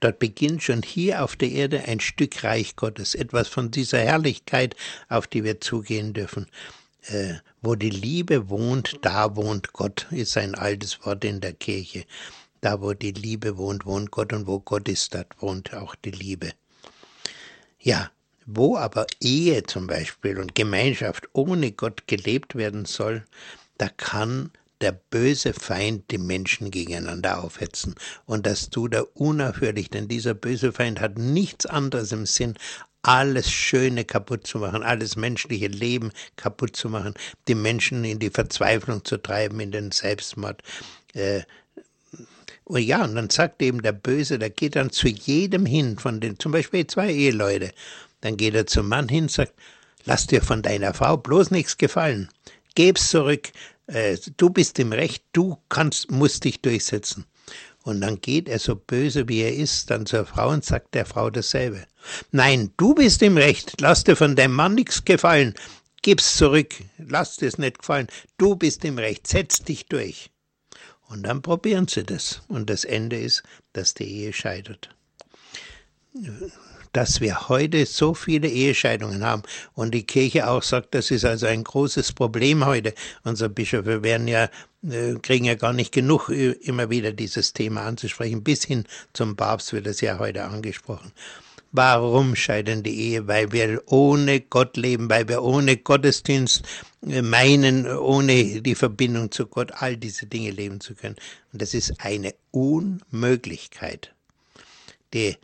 [0.00, 4.74] Dort beginnt schon hier auf der Erde ein Stück Reich Gottes, etwas von dieser Herrlichkeit,
[5.10, 6.46] auf die wir zugehen dürfen.
[7.06, 12.04] Äh, wo die Liebe wohnt, da wohnt Gott, ist ein altes Wort in der Kirche.
[12.60, 16.10] Da, wo die Liebe wohnt, wohnt Gott und wo Gott ist, dort wohnt auch die
[16.10, 16.52] Liebe.
[17.80, 18.10] Ja,
[18.44, 23.24] wo aber Ehe zum Beispiel und Gemeinschaft ohne Gott gelebt werden soll,
[23.78, 27.94] da kann der böse Feind die Menschen gegeneinander aufhetzen.
[28.26, 32.54] Und das tut er unaufhörlich, denn dieser böse Feind hat nichts anderes im Sinn,
[33.02, 37.14] alles Schöne kaputt zu machen, alles menschliche Leben kaputt zu machen,
[37.48, 40.62] die Menschen in die Verzweiflung zu treiben, in den Selbstmord.
[41.14, 41.42] Äh,
[42.64, 46.20] und ja, und dann sagt eben der Böse, der geht dann zu jedem hin, von
[46.20, 47.72] den, zum Beispiel zwei Eheleute.
[48.20, 49.54] Dann geht er zum Mann hin, sagt,
[50.04, 52.28] lass dir von deiner Frau bloß nichts gefallen.
[52.76, 53.50] Geb's zurück,
[53.88, 57.24] äh, du bist im Recht, du kannst, musst dich durchsetzen.
[57.82, 61.06] Und dann geht er so böse wie er ist dann zur Frau und sagt der
[61.06, 61.86] Frau dasselbe.
[62.30, 65.54] Nein, du bist im Recht, lass dir von deinem Mann nichts gefallen,
[66.02, 68.08] gib's zurück, lass dir's nicht gefallen,
[68.38, 70.30] du bist im Recht, setz dich durch.
[71.08, 72.42] Und dann probieren sie das.
[72.46, 74.90] Und das Ende ist, dass die Ehe scheitert
[76.92, 79.42] dass wir heute so viele Ehescheidungen haben
[79.74, 82.94] und die Kirche auch sagt, das ist also ein großes Problem heute.
[83.22, 84.48] Unsere Bischöfe werden ja
[84.82, 88.42] äh, kriegen ja gar nicht genug, äh, immer wieder dieses Thema anzusprechen.
[88.42, 91.12] Bis hin zum Papst wird das ja heute angesprochen.
[91.72, 93.28] Warum scheiden die Ehe?
[93.28, 96.62] Weil wir ohne Gott leben, weil wir ohne Gottesdienst
[97.06, 101.16] äh, meinen, ohne die Verbindung zu Gott all diese Dinge leben zu können.
[101.52, 104.12] Und das ist eine Unmöglichkeit,
[105.14, 105.36] die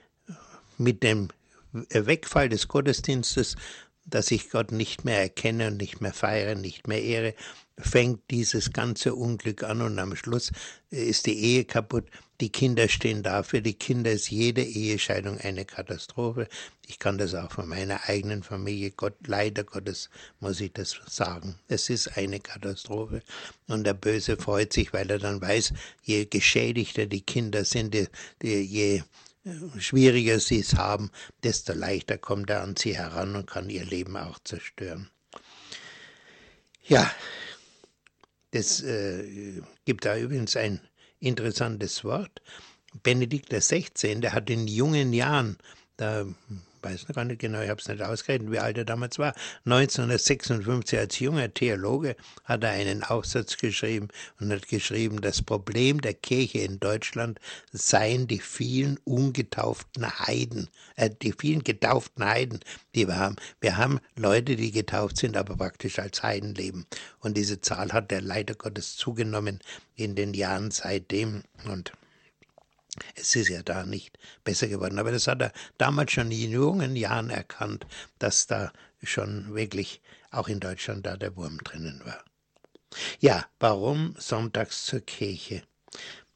[0.79, 1.29] mit dem
[1.73, 3.57] Wegfall des Gottesdienstes,
[4.05, 7.35] dass ich Gott nicht mehr erkenne und nicht mehr feiere, nicht mehr ehre,
[7.79, 10.51] fängt dieses ganze Unglück an und am Schluss
[10.91, 12.09] ist die Ehe kaputt.
[12.41, 13.43] Die Kinder stehen da.
[13.43, 16.49] Für die Kinder ist jede Ehescheidung eine Katastrophe.
[16.87, 20.11] Ich kann das auch von meiner eigenen Familie, Gott, leider Gottes
[20.41, 21.59] muss ich das sagen.
[21.69, 23.23] Es ist eine Katastrophe.
[23.69, 27.97] Und der Böse freut sich, weil er dann weiß, je geschädigter die Kinder sind,
[28.43, 29.03] je
[29.79, 31.11] schwieriger sie es haben,
[31.43, 35.11] desto leichter kommt er an sie heran und kann ihr Leben auch zerstören.
[36.85, 37.11] Ja,
[38.53, 40.81] das äh, gibt da übrigens ein
[41.21, 42.43] interessantes Wort.
[43.03, 45.59] Benedikt XVI., der hat in jungen Jahren,
[45.97, 46.27] da
[46.87, 49.35] weiß noch gar nicht genau, ich habe es nicht ausgerechnet, wie alt er damals war.
[49.65, 54.09] 1956 als junger Theologe hat er einen Aufsatz geschrieben
[54.41, 57.41] und hat geschrieben, das Problem der Kirche in Deutschland
[57.73, 62.61] seien die vielen ungetauften Heiden, äh, die vielen getauften Heiden,
[62.95, 63.37] die wir haben.
[63.61, 66.87] Wir haben Leute, die getauft sind, aber praktisch als Heiden leben.
[67.19, 69.61] Und diese Zahl hat der leider Gottes zugenommen
[69.97, 71.93] in den Jahren seitdem und
[73.15, 74.99] es ist ja da nicht besser geworden.
[74.99, 77.87] Aber das hat er damals schon in jungen Jahren erkannt,
[78.19, 82.25] dass da schon wirklich auch in Deutschland da der Wurm drinnen war.
[83.21, 85.63] Ja, warum sonntags zur Kirche?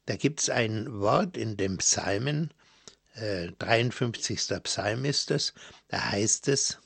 [0.05, 2.51] Da gibt es ein Wort in dem Psalmen,
[3.15, 4.39] äh, 53.
[4.63, 5.53] Psalm ist es,
[5.87, 6.77] da heißt es,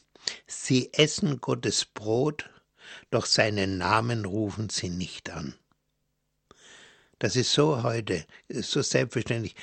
[0.48, 2.50] Sie essen Gottes Brot,
[3.12, 5.56] doch seinen Namen rufen sie nicht an.
[7.20, 9.56] Das ist so heute, so selbstverständlich.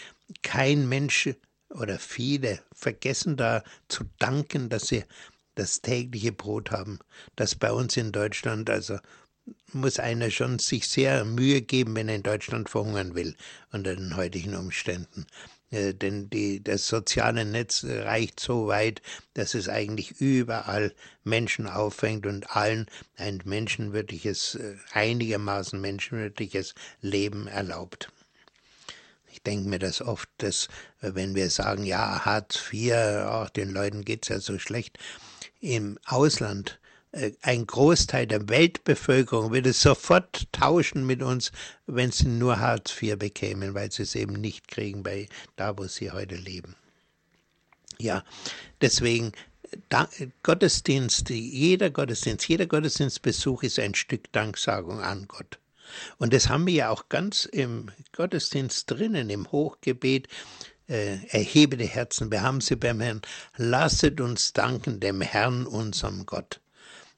[0.43, 1.29] Kein Mensch
[1.69, 5.05] oder viele vergessen da zu danken, dass sie
[5.55, 6.99] das tägliche Brot haben,
[7.37, 8.99] das bei uns in Deutschland, also
[9.73, 13.37] muss einer schon sich sehr Mühe geben, wenn er in Deutschland verhungern will,
[13.71, 15.27] unter den heutigen Umständen.
[15.73, 19.03] Äh, denn die, das soziale Netz reicht so weit,
[19.35, 28.13] dass es eigentlich überall Menschen auffängt und allen ein menschenwürdiges, äh, einigermaßen menschenwürdiges Leben erlaubt.
[29.33, 30.69] Ich denke mir das oft, dass
[31.01, 34.99] äh, wenn wir sagen, ja, Hartz IV, ach, den Leuten geht's ja so schlecht,
[35.61, 36.82] im Ausland äh,
[37.43, 41.53] ein Großteil der Weltbevölkerung würde sofort tauschen mit uns,
[41.87, 45.87] wenn sie nur Hartz IV bekämen, weil sie es eben nicht kriegen bei da, wo
[45.87, 46.75] sie heute leben.
[47.99, 48.25] Ja,
[48.81, 49.33] deswegen
[50.43, 55.59] Gottesdienst, jeder Gottesdienst, jeder Gottesdienstbesuch ist ein Stück Danksagung an Gott.
[56.19, 60.29] Und das haben wir ja auch ganz im Gottesdienst drinnen, im Hochgebet.
[60.89, 63.23] Äh, erhebe die Herzen, wir haben sie beim Herrn.
[63.57, 66.61] Lasset uns danken dem Herrn, unserem Gott.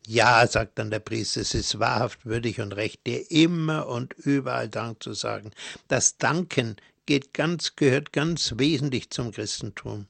[0.06, 4.68] Ja, sagt dann der Priester, es ist wahrhaft würdig und recht, dir immer und überall
[4.68, 5.50] Dank zu sagen.
[5.88, 10.06] Das Danken geht ganz, gehört ganz wesentlich zum Christentum.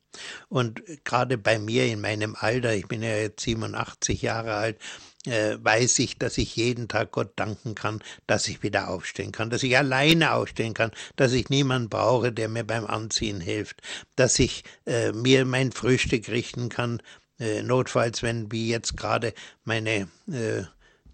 [0.48, 4.78] Und gerade bei mir in meinem Alter, ich bin ja jetzt 87 Jahre alt,
[5.26, 9.50] äh, weiß ich, dass ich jeden Tag Gott danken kann, dass ich wieder aufstehen kann,
[9.50, 13.80] dass ich alleine aufstehen kann, dass ich niemanden brauche, der mir beim Anziehen hilft,
[14.16, 17.00] dass ich äh, mir mein Frühstück richten kann,
[17.38, 20.64] notfalls, wenn wie jetzt gerade meine äh,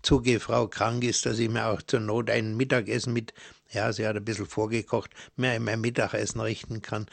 [0.03, 3.35] Zugehfrau krank ist, dass ich mir auch zur Not ein Mittagessen mit,
[3.71, 7.07] ja, sie hat ein bisschen vorgekocht, mir mein Mittagessen richten kann,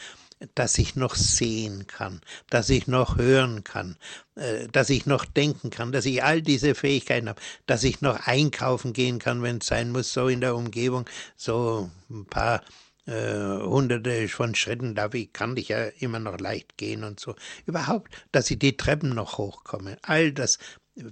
[0.55, 3.97] dass ich noch sehen kann, dass ich noch hören kann,
[4.35, 8.27] äh, dass ich noch denken kann, dass ich all diese Fähigkeiten habe, dass ich noch
[8.27, 12.61] einkaufen gehen kann, wenn es sein muss, so in der Umgebung, so ein paar
[13.07, 17.35] äh, hunderte von Schritten, da kann ich ja immer noch leicht gehen und so.
[17.65, 19.97] Überhaupt, dass ich die Treppen noch hochkomme.
[20.01, 20.59] All das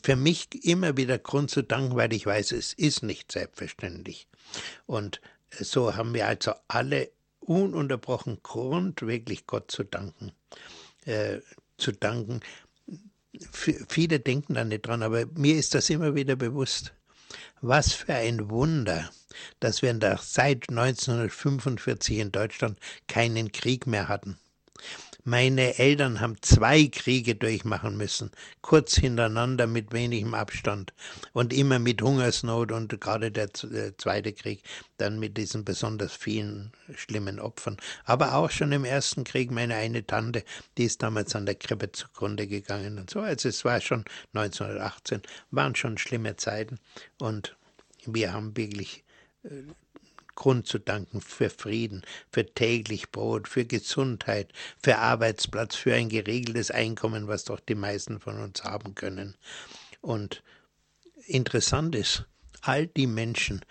[0.04, 4.28] für mich immer wieder Grund zu danken, weil ich weiß, es ist nicht selbstverständlich.
[4.86, 10.32] Und so haben wir also alle ununterbrochen Grund, wirklich Gott zu danken.
[11.06, 11.40] Äh,
[11.78, 12.40] zu danken.
[13.32, 16.95] F viele denken da nicht dran, aber mir ist das immer wieder bewusst.
[17.62, 19.10] Was für ein Wunder,
[19.60, 24.38] dass wir seit 1945 in Deutschland keinen Krieg mehr hatten.
[25.28, 28.30] Meine Eltern haben zwei Kriege durchmachen müssen,
[28.62, 30.94] kurz hintereinander mit wenigem Abstand
[31.34, 34.62] und immer mit Hungersnot und gerade der, der, zweite Krieg
[34.98, 37.78] dann mit diesen besonders vielen schlimmen Opfern.
[38.04, 40.44] Aber auch schon im ersten Krieg meine eine Tante,
[40.78, 43.22] die ist damals an der Krippe zugrunde gegangen und so.
[43.22, 46.78] Also es war schon 1918, waren schon schlimme Zeiten
[47.18, 47.58] und
[48.06, 49.04] wir haben wirklich
[49.44, 49.50] äh,
[50.36, 56.72] Grund zu danken für Frieden, für täglich Brot, für Gesundheit, für Arbeitsplatz, für ein geregeltes
[56.72, 59.36] Einkommen, was doch die meisten von uns haben können.
[60.02, 60.44] Und
[61.26, 62.26] interessant ist,
[62.62, 63.62] all die Menschen,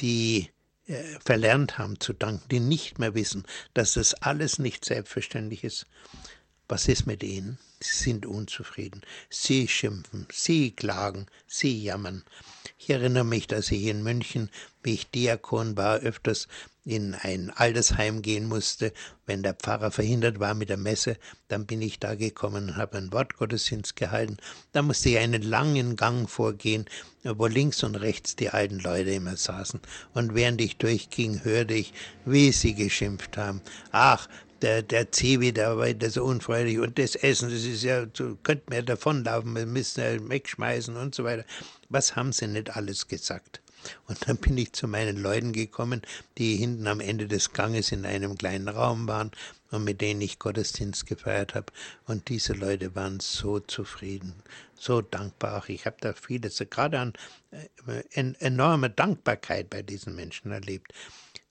[0.00, 0.50] die
[0.86, 3.44] äh, verlernt haben zu danken, die nicht mehr wissen,
[3.74, 5.86] dass das alles nicht selbstverständlich ist,
[6.68, 7.58] was ist mit ihnen?
[7.80, 9.02] Sie sind unzufrieden.
[9.28, 12.24] Sie schimpfen, sie klagen, sie jammern.
[12.82, 14.48] Ich erinnere mich, dass ich in München,
[14.82, 16.48] wie ich Diakon war, öfters
[16.86, 18.94] in ein Altersheim gehen musste.
[19.26, 22.96] Wenn der Pfarrer verhindert war mit der Messe, dann bin ich da gekommen und habe
[22.96, 24.38] einen Wortgottesdienst gehalten.
[24.72, 26.86] Da musste ich einen langen Gang vorgehen,
[27.22, 29.80] wo links und rechts die alten Leute immer saßen.
[30.14, 31.92] Und während ich durchging, hörte ich,
[32.24, 33.60] wie sie geschimpft haben.
[33.92, 34.26] Ach,
[34.62, 38.06] der, der Zivi, der war das so unfreundlich und das Essen, das ist ja,
[38.42, 41.44] könnten wir davonlaufen, wir müssen ja wegschmeißen und so weiter.
[41.90, 43.60] Was haben sie nicht alles gesagt?
[44.06, 46.02] Und dann bin ich zu meinen Leuten gekommen,
[46.38, 49.30] die hinten am Ende des Ganges in einem kleinen Raum waren
[49.70, 51.72] und mit denen ich Gottesdienst gefeiert habe.
[52.06, 54.34] Und diese Leute waren so zufrieden,
[54.74, 55.64] so dankbar.
[55.68, 57.12] Ich habe da vieles, gerade an
[57.50, 60.92] äh, enorme Dankbarkeit bei diesen Menschen erlebt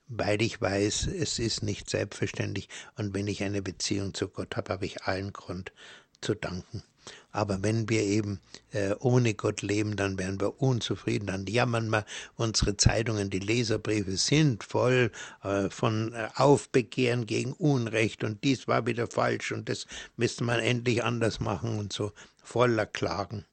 [0.09, 4.73] weil ich weiß, es ist nicht selbstverständlich und wenn ich eine Beziehung zu Gott habe,
[4.73, 5.71] habe ich allen Grund
[6.19, 6.81] zu danken.
[7.31, 8.39] Aber wenn wir eben
[8.71, 12.05] äh, ohne Gott leben, dann werden wir unzufrieden, dann jammern wir.
[12.35, 15.11] Unsere Zeitungen, die Leserbriefe sind voll
[15.43, 19.85] äh, von äh, Aufbegehren gegen Unrecht und dies war wieder falsch und das
[20.17, 22.11] müsste man endlich anders machen und so
[22.43, 23.45] voller Klagen.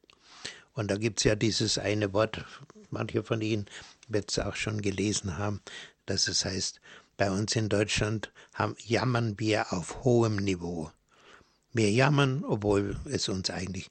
[0.72, 2.44] Und da gibt es ja dieses eine Wort,
[2.90, 3.66] manche von Ihnen
[4.08, 5.60] wird es auch schon gelesen haben,
[6.06, 6.80] dass es heißt,
[7.16, 10.90] bei uns in Deutschland haben, jammern wir auf hohem Niveau.
[11.76, 13.90] Wir jammern, obwohl es uns eigentlich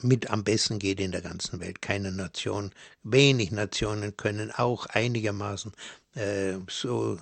[0.00, 1.82] mit am besten geht in der ganzen Welt.
[1.82, 2.70] Keine Nation,
[3.02, 5.72] wenig Nationen können auch einigermaßen
[6.14, 7.18] äh, so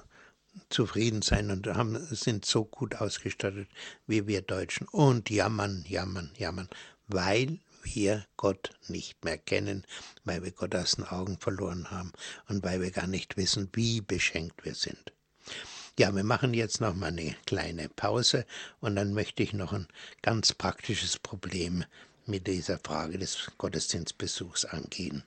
[0.68, 3.66] zufrieden sein und haben, sind so gut ausgestattet
[4.06, 6.68] wie wir Deutschen und jammern, jammern, jammern,
[7.06, 9.86] weil wir Gott nicht mehr kennen,
[10.24, 12.12] weil wir Gott aus den Augen verloren haben
[12.48, 15.14] und weil wir gar nicht wissen, wie beschenkt wir sind.
[15.98, 18.46] Ja, wir machen jetzt noch mal eine kleine Pause
[18.78, 19.88] und dann möchte ich noch ein
[20.22, 21.84] ganz praktisches Problem
[22.24, 25.24] mit dieser Frage des Gottesdienstbesuchs angehen.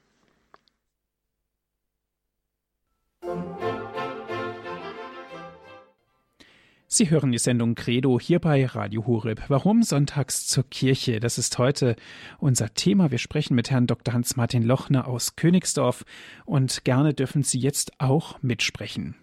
[6.88, 9.44] Sie hören die Sendung Credo hier bei Radio Horeb.
[9.50, 11.20] Warum sonntags zur Kirche?
[11.20, 11.98] Das ist heute
[12.40, 13.12] unser Thema.
[13.12, 14.14] Wir sprechen mit Herrn Dr.
[14.14, 16.06] Hans-Martin Lochner aus Königsdorf
[16.46, 19.21] und gerne dürfen Sie jetzt auch mitsprechen.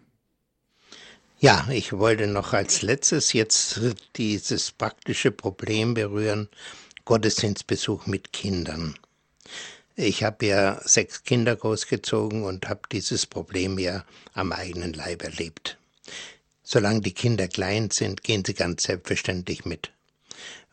[1.41, 3.81] Ja, ich wollte noch als letztes jetzt
[4.17, 6.49] dieses praktische Problem berühren,
[7.05, 8.99] Gottesdienstbesuch mit Kindern.
[9.95, 15.79] Ich habe ja sechs Kinder großgezogen und habe dieses Problem ja am eigenen Leib erlebt.
[16.65, 19.93] Solange die Kinder klein sind, gehen sie ganz selbstverständlich mit.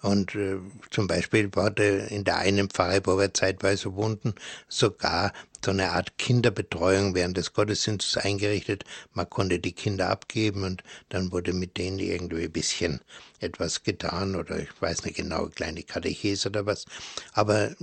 [0.02, 0.58] Und äh,
[0.90, 4.34] zum Beispiel wurde in der einen Pfarre, wo wir zeitweise wohnten,
[4.68, 5.32] sogar
[5.66, 8.86] so eine Art Kinderbetreuung während des Gottesdienstes eingerichtet.
[9.14, 13.02] Man konnte die Kinder abgeben und dann wurde mit denen irgendwie ein bisschen
[13.40, 16.86] etwas getan oder ich weiß nicht genau, kleine Katechese oder was.
[17.34, 17.76] Aber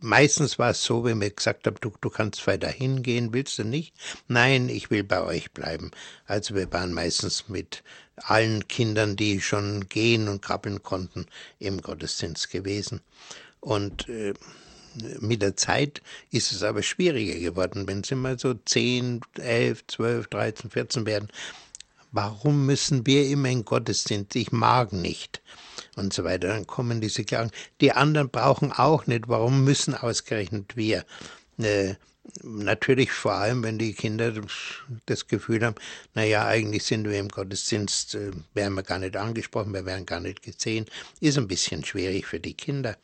[0.00, 3.64] meistens war es so, wenn mir gesagt habe, du, du kannst weiter hingehen, willst du
[3.64, 3.92] nicht?
[4.28, 5.90] Nein, ich will bei euch bleiben.
[6.26, 7.82] Also wir waren meistens mit
[8.16, 11.26] allen Kindern, die schon gehen und krabbeln konnten,
[11.58, 13.00] im Gottesdienst gewesen.
[13.60, 14.34] Und äh,
[15.20, 20.26] mit der Zeit ist es aber schwieriger geworden, wenn es immer so 10, 11, 12,
[20.28, 21.28] 13, 14 werden.
[22.12, 24.36] Warum müssen wir immer in Gottesdienst?
[24.36, 25.42] Ich mag nicht.
[25.96, 26.48] Und so weiter.
[26.48, 27.50] Dann kommen diese Klagen.
[27.80, 29.28] Die anderen brauchen auch nicht.
[29.28, 31.04] Warum müssen ausgerechnet wir?
[31.58, 31.94] Äh,
[32.42, 34.32] natürlich vor allem, wenn die Kinder
[35.06, 35.76] das Gefühl haben,
[36.14, 40.20] naja, eigentlich sind wir im Gottesdienst, äh, werden wir gar nicht angesprochen, wir werden gar
[40.20, 40.86] nicht gesehen,
[41.20, 42.96] ist ein bisschen schwierig für die Kinder.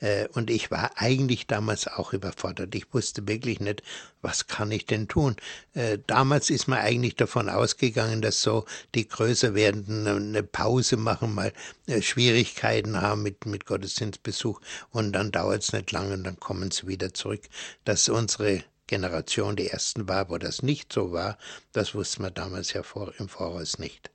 [0.00, 2.74] Äh, und ich war eigentlich damals auch überfordert.
[2.74, 3.82] Ich wusste wirklich nicht,
[4.22, 5.36] was kann ich denn tun.
[5.74, 11.34] Äh, damals ist man eigentlich davon ausgegangen, dass so die größer werdenden eine Pause machen,
[11.34, 11.52] mal
[11.86, 16.70] äh, Schwierigkeiten haben mit, mit Gottesdienstbesuch und dann dauert es nicht lange und dann kommen
[16.70, 17.42] sie wieder zurück.
[17.84, 21.38] Dass unsere Generation die ersten war, wo das nicht so war.
[21.72, 24.10] Das wusste man damals ja vor, im Voraus nicht.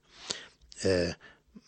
[0.81, 1.13] Äh,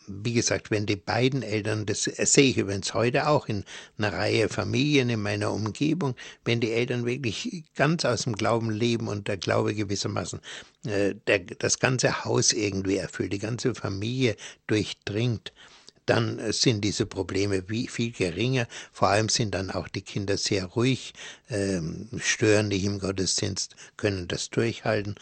[0.06, 3.64] wie gesagt, wenn die beiden Eltern, das sehe ich übrigens heute auch in
[3.98, 6.14] einer Reihe Familien in meiner Umgebung,
[6.44, 10.40] wenn die Eltern wirklich ganz aus dem Glauben leben und der Glaube gewissermaßen
[10.86, 15.52] äh, der, das ganze Haus irgendwie erfüllt, die ganze Familie durchdringt,
[16.06, 18.68] dann äh, sind diese Probleme wie viel geringer.
[18.92, 21.12] Vor allem sind dann auch die Kinder sehr ruhig,
[21.50, 25.16] ähm, stören nicht im Gottesdienst, können das durchhalten.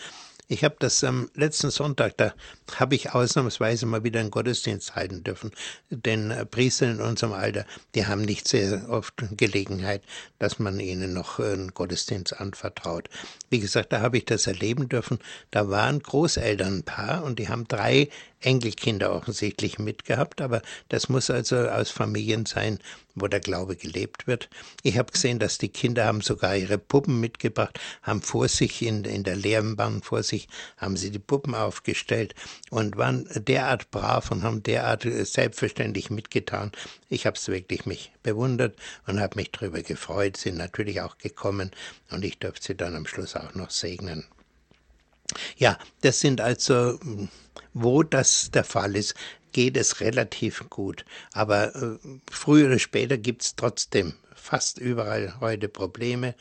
[0.46, 2.34] Ich habe das am letzten Sonntag, da
[2.74, 5.52] habe ich ausnahmsweise mal wieder einen Gottesdienst halten dürfen.
[5.88, 7.64] Denn äh, Priester in unserem Alter,
[7.94, 10.02] die haben nicht sehr oft Gelegenheit,
[10.38, 13.08] dass man ihnen noch einen Gottesdienst anvertraut.
[13.48, 15.18] Wie gesagt, da habe ich das erleben dürfen.
[15.50, 18.10] Da waren Großelternpaar und die haben drei
[18.44, 22.78] Enkelkinder offensichtlich mitgehabt, aber das muss also aus Familien sein,
[23.14, 24.50] wo der Glaube gelebt wird.
[24.82, 29.04] Ich habe gesehen, dass die Kinder haben sogar ihre Puppen mitgebracht, haben vor sich in,
[29.04, 32.34] in der Lehrenbahn vor sich, haben sie die Puppen aufgestellt
[32.70, 36.72] und waren derart brav und haben derart selbstverständlich mitgetan.
[37.08, 38.76] Ich habe es wirklich mich bewundert
[39.06, 41.70] und habe mich darüber gefreut, sind natürlich auch gekommen
[42.10, 44.24] und ich durfte sie dann am Schluss auch noch segnen.
[45.56, 46.98] Ja, das sind also,
[47.72, 49.14] wo das der Fall ist,
[49.52, 51.04] geht es relativ gut.
[51.32, 51.98] Aber äh,
[52.30, 56.34] früher oder später gibt es trotzdem fast überall heute Probleme.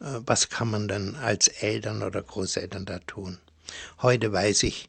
[0.00, 3.38] Äh, was kann man dann als Eltern oder Großeltern da tun?
[4.02, 4.88] Heute weiß ich,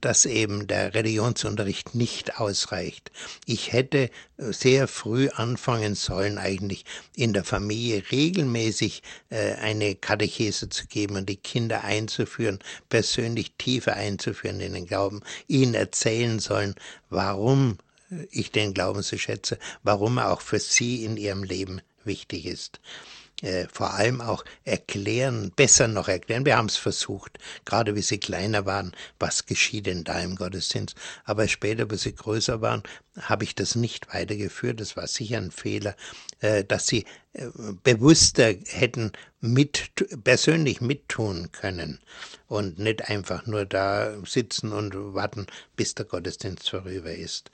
[0.00, 3.10] dass eben der Religionsunterricht nicht ausreicht.
[3.46, 6.84] Ich hätte äh, sehr früh anfangen sollen, eigentlich
[7.14, 13.94] in der Familie regelmäßig äh, eine Katechese zu geben und die Kinder einzuführen, persönlich tiefer
[13.94, 16.74] einzuführen in den Glauben, ihnen erzählen sollen,
[17.08, 17.78] warum
[18.30, 22.80] ich den Glauben so schätze, warum er auch für sie in ihrem Leben wichtig ist
[23.42, 26.46] äh, vor allem auch erklären, besser noch erklären.
[26.46, 30.96] Wir haben es versucht, gerade wie sie kleiner waren, was geschieht denn da im Gottesdienst.
[31.24, 32.82] Aber später, wo sie größer waren,
[33.20, 34.80] habe ich das nicht weitergeführt.
[34.80, 35.96] Das war sicher ein Fehler,
[36.40, 37.46] äh, dass sie äh,
[37.82, 39.90] bewusster hätten mit,
[40.24, 42.00] persönlich mittun können
[42.48, 47.50] und nicht einfach nur da sitzen und warten, bis der Gottesdienst vorüber ist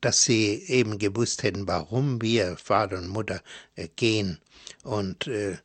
[0.00, 3.40] dass sie eben gewusst hätten, warum wir, Vater und Mutter,
[3.96, 4.38] gehen.
[4.84, 5.58] Und äh,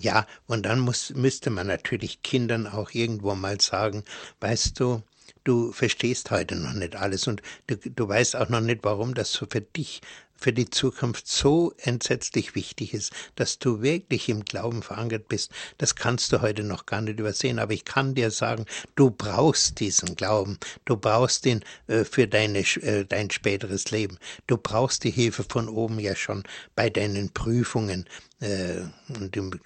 [0.00, 4.04] ja, und dann muss, müsste man natürlich Kindern auch irgendwo mal sagen,
[4.40, 5.02] weißt du,
[5.44, 9.32] du verstehst heute noch nicht alles und du, du weißt auch noch nicht, warum das
[9.32, 10.00] so für dich
[10.44, 15.94] für die Zukunft so entsetzlich wichtig ist, dass du wirklich im Glauben verankert bist, das
[15.94, 17.58] kannst du heute noch gar nicht übersehen.
[17.58, 20.58] Aber ich kann dir sagen, du brauchst diesen Glauben.
[20.84, 24.18] Du brauchst ihn äh, für deine, äh, dein späteres Leben.
[24.46, 26.42] Du brauchst die Hilfe von oben ja schon
[26.76, 28.04] bei deinen Prüfungen.
[28.40, 28.82] Äh,
[29.18, 29.58] und im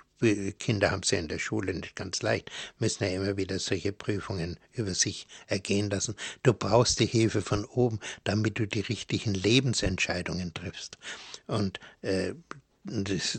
[0.59, 3.93] Kinder haben es ja in der Schule nicht ganz leicht, müssen ja immer wieder solche
[3.93, 6.17] Prüfungen über sich ergehen lassen.
[6.43, 10.99] Du brauchst die Hilfe von oben, damit du die richtigen Lebensentscheidungen triffst.
[11.47, 12.35] Und äh,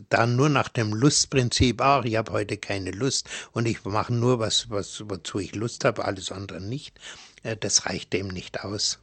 [0.10, 4.40] dann nur nach dem Lustprinzip, ach, ich habe heute keine Lust und ich mache nur
[4.40, 7.00] was, was, wozu ich Lust habe, alles andere nicht,
[7.44, 9.00] äh, das reicht dem nicht aus.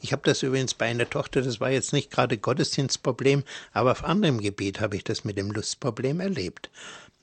[0.00, 4.04] Ich habe das übrigens bei einer Tochter, das war jetzt nicht gerade Gottesdienstproblem, aber auf
[4.04, 6.70] anderem Gebiet habe ich das mit dem Lustproblem erlebt.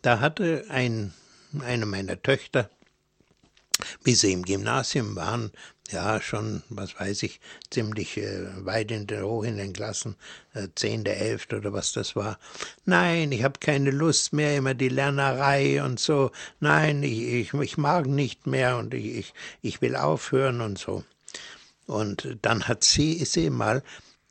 [0.07, 1.13] Da hatte ein,
[1.59, 2.69] eine meiner Töchter,
[4.05, 5.51] wie sie im Gymnasium waren,
[5.91, 7.41] ja schon, was weiß ich,
[7.71, 10.15] ziemlich äh, weit in den, hoch in den Klassen,
[10.53, 12.39] äh, zehnte, elfte oder was das war.
[12.85, 16.31] Nein, ich habe keine Lust mehr, immer die Lernerei und so.
[16.61, 21.03] Nein, ich, ich, ich mag nicht mehr und ich, ich, ich will aufhören und so.
[21.85, 23.83] Und dann hat sie, ist sie mal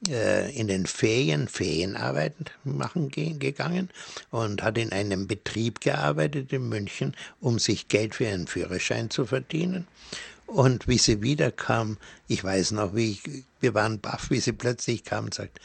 [0.02, 2.34] in den Ferien Ferienarbeit
[2.64, 3.88] machen gegangen
[4.30, 9.24] und hat in einem Betrieb gearbeitet in München, um sich Geld für ihren Führerschein zu
[9.24, 9.86] verdienen.
[10.46, 11.96] Und wie sie wiederkam,
[12.28, 13.22] ich weiß noch, wie ich,
[13.60, 15.60] wir waren baff, wie sie plötzlich kam und sagt,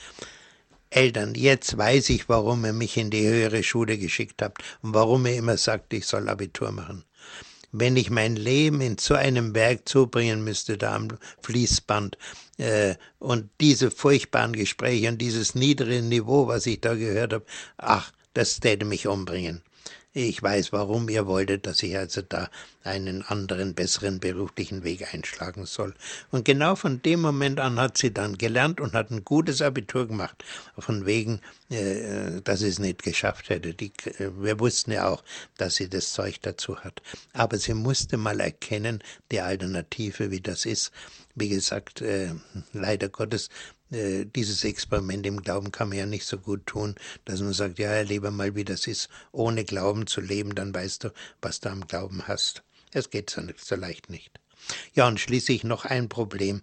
[0.89, 5.25] Eltern, jetzt weiß ich, warum ihr mich in die höhere Schule geschickt habt und warum
[5.25, 7.03] ihr immer sagt, ich soll Abitur machen
[7.71, 11.07] wenn ich mein Leben in so einem Werk zubringen müsste, da am
[11.41, 12.17] Fließband, äh,
[13.19, 17.45] und diese furchtbaren Gespräche und dieses niedere Niveau, was ich da gehört habe,
[17.77, 19.63] ach, das täte mich umbringen.
[20.13, 22.49] Ich weiß, warum ihr wolltet, dass ich also da
[22.83, 25.93] einen anderen, besseren beruflichen Weg einschlagen soll.
[26.31, 30.07] Und genau von dem Moment an hat sie dann gelernt und hat ein gutes Abitur
[30.07, 30.43] gemacht.
[30.77, 33.73] Von wegen, äh, dass sie es nicht geschafft hätte.
[33.73, 35.23] Die, äh, wir wussten ja auch,
[35.57, 37.01] dass sie das Zeug dazu hat.
[37.33, 40.91] Aber sie musste mal erkennen, die Alternative, wie das ist.
[41.35, 42.33] wie gesagt, äh,
[42.73, 43.49] leider Gottes,
[43.91, 47.79] äh, dieses Experiment im Glauben kann man ja nicht so gut tun, dass man sagt,
[47.79, 51.69] ja, erlebe mal, wie das ist, ohne Glauben zu leben, dann weißt du, was du
[51.69, 52.63] am Glauben hast.
[52.93, 54.39] Es geht so, so leicht nicht.
[54.93, 56.61] Ja, und schließlich noch ein Problem,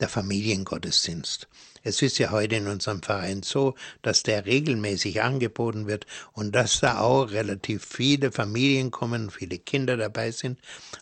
[0.00, 1.48] der Familiengottesdienst.
[1.82, 6.80] Es ist ja heute in unserem Verein so, dass der regelmäßig angeboten wird und dass
[6.80, 10.58] da auch relativ viele Familien kommen, viele Kinder dabei sind.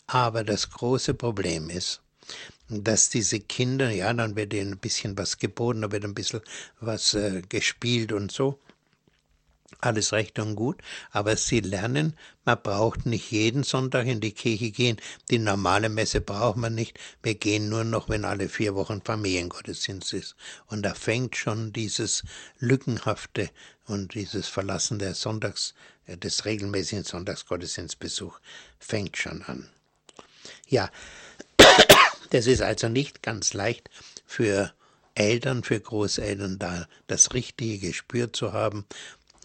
[0.06, 2.00] Aber das große Problem ist,
[2.68, 6.40] dass diese Kinder, ja, dann wird ihnen ein bisschen was geboten, da wird ein bisschen
[6.80, 8.60] was äh, gespielt und so.
[9.80, 14.72] Alles recht und gut, aber sie lernen, man braucht nicht jeden Sonntag in die Kirche
[14.72, 14.96] gehen.
[15.30, 16.98] Die normale Messe braucht man nicht.
[17.22, 20.34] Wir gehen nur noch, wenn alle vier Wochen Familiengottesdienst ist.
[20.66, 22.24] Und da fängt schon dieses
[22.58, 23.50] Lückenhafte
[23.86, 25.74] und dieses Verlassen der Sonntags,
[26.06, 28.40] äh, des regelmäßigen Sonntagsgottesdienstbesuch
[28.80, 29.68] fängt schon an.
[30.68, 30.90] Ja,
[32.30, 33.90] das ist also nicht ganz leicht
[34.26, 34.72] für
[35.14, 38.86] Eltern, für Großeltern da das richtige Gespür zu haben.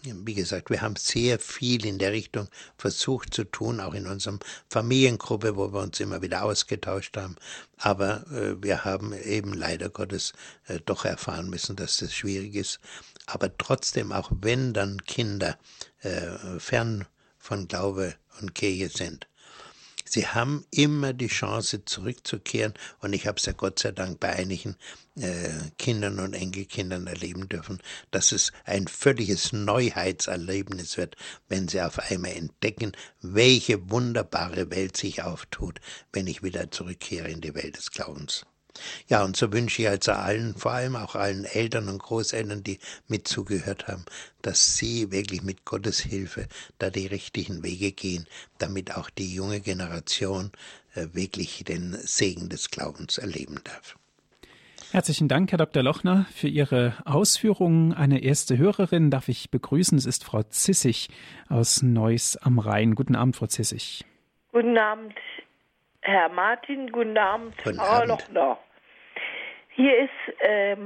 [0.04, 4.38] Wie gesagt, wir haben sehr viel in der Richtung versucht zu tun, auch in unserem
[4.68, 7.36] Familiengruppe, wo wir uns immer wieder ausgetauscht haben.
[7.78, 10.32] Aber äh, wir haben eben leider Gottes
[10.66, 12.80] äh, doch erfahren müssen, dass das schwierig ist.
[13.26, 15.58] Aber trotzdem, auch wenn dann Kinder
[16.00, 17.06] äh, fern
[17.38, 19.26] von Glaube und Kirche sind,
[20.14, 24.28] Sie haben immer die Chance zurückzukehren und ich habe es ja Gott sei Dank bei
[24.28, 24.76] einigen
[25.16, 31.16] äh, Kindern und Enkelkindern erleben dürfen, dass es ein völliges Neuheitserlebnis wird,
[31.48, 32.92] wenn sie auf einmal entdecken,
[33.22, 35.80] welche wunderbare Welt sich auftut,
[36.12, 38.46] wenn ich wieder zurückkehre in die Welt des Glaubens.
[39.08, 42.78] Ja, und so wünsche ich also allen, vor allem auch allen Eltern und Großeltern, die
[43.08, 44.04] mitzugehört haben,
[44.42, 46.48] dass sie wirklich mit Gottes Hilfe
[46.78, 48.26] da die richtigen Wege gehen,
[48.58, 50.50] damit auch die junge Generation
[50.94, 53.96] äh, wirklich den Segen des Glaubens erleben darf.
[54.94, 55.82] Herzlichen Dank, Herr Dr.
[55.82, 57.92] Lochner, für Ihre Ausführungen.
[57.92, 59.98] Eine erste Hörerin darf ich begrüßen.
[59.98, 61.08] Es ist Frau Zissig
[61.48, 62.94] aus Neuss am Rhein.
[62.94, 64.04] Guten Abend, Frau Zissig.
[64.52, 65.14] Guten Abend,
[66.00, 68.08] Herr Martin, guten Abend, guten Frau Abend.
[68.08, 68.58] Lochner.
[69.76, 70.76] Hier ist äh,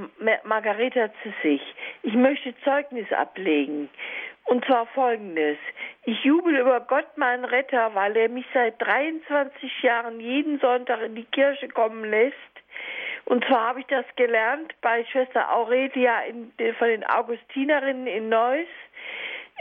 [0.44, 1.60] Margareta Zissig.
[2.02, 3.90] Ich möchte Zeugnis ablegen.
[4.44, 5.58] Und zwar folgendes.
[6.04, 11.16] Ich jubel über Gott, meinen Retter, weil er mich seit 23 Jahren jeden Sonntag in
[11.16, 12.34] die Kirche kommen lässt.
[13.26, 18.68] Und zwar habe ich das gelernt bei Schwester Aurelia in, von den Augustinerinnen in Neuss.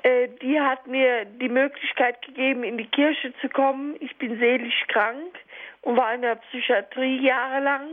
[0.03, 3.97] Äh, die hat mir die Möglichkeit gegeben, in die Kirche zu kommen.
[3.99, 5.35] Ich bin seelisch krank
[5.81, 7.89] und war in der Psychiatrie jahrelang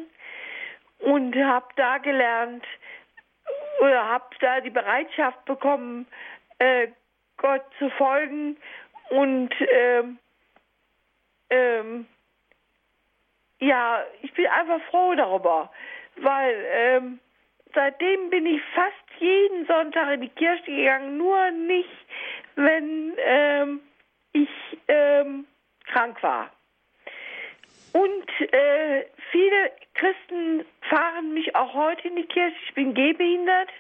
[1.04, 2.64] und habe da gelernt
[3.80, 6.06] oder habe da die Bereitschaft bekommen,
[6.58, 6.88] äh,
[7.36, 8.56] Gott zu folgen
[9.10, 10.18] und ähm,
[11.50, 12.06] ähm,
[13.60, 15.70] ja, ich bin einfach froh darüber,
[16.16, 17.20] weil ähm,
[17.74, 21.88] seitdem bin ich fast jeden Sonntag in die Kirche gegangen, nur nicht,
[22.56, 23.80] wenn ähm,
[24.32, 24.48] ich
[24.88, 25.46] ähm,
[25.86, 26.50] krank war.
[27.94, 32.56] Und äh, viele Christen fahren mich auch heute in die Kirche.
[32.66, 33.70] Ich bin gehbehindert.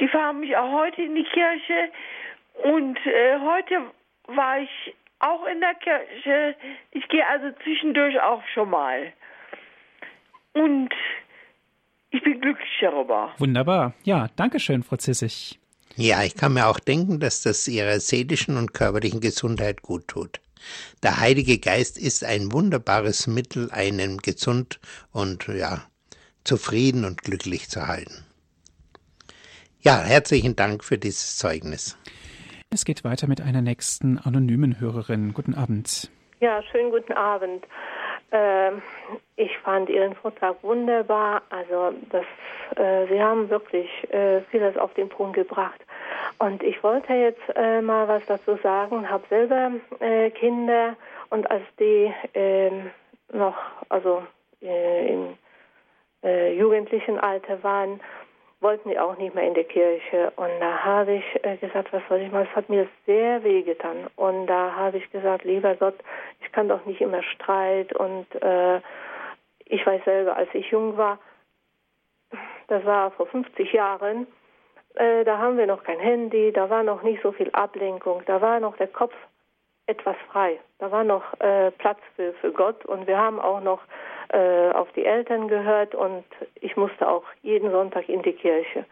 [0.00, 1.92] Die fahren mich auch heute in die Kirche.
[2.64, 3.92] Und äh, heute
[4.26, 6.56] war ich auch in der Kirche.
[6.90, 9.12] Ich gehe also zwischendurch auch schon mal.
[10.54, 10.90] Und
[12.10, 13.32] ich bin glücklich darüber.
[13.38, 13.94] Wunderbar.
[14.02, 15.60] Ja, danke schön, Frau Zissig.
[15.94, 20.40] Ja, ich kann mir auch denken, dass das ihrer seelischen und körperlichen Gesundheit gut tut.
[21.02, 24.80] Der Heilige Geist ist ein wunderbares Mittel, einen gesund
[25.12, 25.82] und ja,
[26.44, 28.24] zufrieden und glücklich zu halten.
[29.80, 31.96] Ja, herzlichen Dank für dieses Zeugnis.
[32.70, 35.32] Es geht weiter mit einer nächsten anonymen Hörerin.
[35.32, 36.10] Guten Abend.
[36.40, 37.64] Ja, schönen guten Abend.
[38.30, 38.82] Ähm,
[39.36, 41.42] ich fand Ihren Vortrag wunderbar.
[41.50, 42.24] Also das,
[42.76, 45.80] äh, Sie haben wirklich äh, vieles auf den Punkt gebracht.
[46.38, 49.08] Und ich wollte jetzt äh, mal was dazu sagen.
[49.08, 50.96] Habe selber äh, Kinder
[51.30, 52.90] und als die ähm,
[53.32, 53.56] noch
[53.88, 54.22] also
[54.62, 55.38] äh, im
[56.22, 58.00] äh, jugendlichen Alter waren,
[58.60, 60.32] wollten die auch nicht mehr in die Kirche.
[60.36, 63.62] Und da habe ich äh, gesagt, was soll ich mal, es hat mir sehr weh
[63.62, 64.08] getan.
[64.16, 65.94] Und da habe ich gesagt, lieber Gott,
[66.40, 67.92] ich kann doch nicht immer Streit.
[67.94, 68.80] Und äh,
[69.66, 71.18] ich weiß selber, als ich jung war,
[72.66, 74.26] das war vor 50 Jahren,
[74.94, 78.40] äh, da haben wir noch kein Handy, da war noch nicht so viel Ablenkung, da
[78.40, 79.14] war noch der Kopf
[79.86, 80.58] etwas frei.
[80.78, 83.80] Da war noch äh, Platz für, für Gott und wir haben auch noch
[84.30, 86.24] äh, auf die Eltern gehört und
[86.60, 88.84] ich musste auch jeden Sonntag in die Kirche.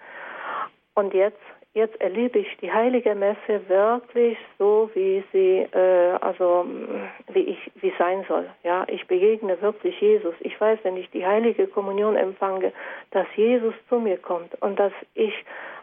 [0.95, 1.41] Und jetzt,
[1.74, 6.66] jetzt erlebe ich die heilige Messe wirklich so, wie sie, äh, also
[7.32, 8.49] wie ich, wie sein soll.
[8.64, 10.34] Ja, ich begegne wirklich Jesus.
[10.41, 12.72] Ich weiß, wenn ich die heilige Kommunion empfange,
[13.11, 15.34] dass Jesus zu mir kommt und dass ich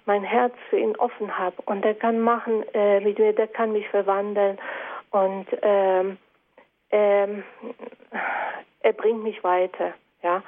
[0.06, 3.72] mein Herz für ihn offen habe und der kann machen äh, mit mir, der kann
[3.72, 4.58] mich verwandeln
[5.12, 6.18] und ähm,
[6.92, 7.44] ähm,
[8.84, 10.44] er bringt mich weiter, ja.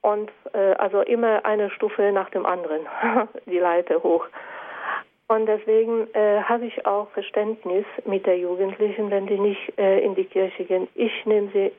[0.00, 2.86] Und äh, also immer eine Stufe nach dem anderen,
[3.46, 4.26] die Leiter hoch.
[5.28, 10.14] Und deswegen äh, habe ich auch Verständnis mit der Jugendlichen, wenn die nicht äh, in
[10.14, 10.88] die Kirche gehen.
[10.94, 11.72] Ich nehme sie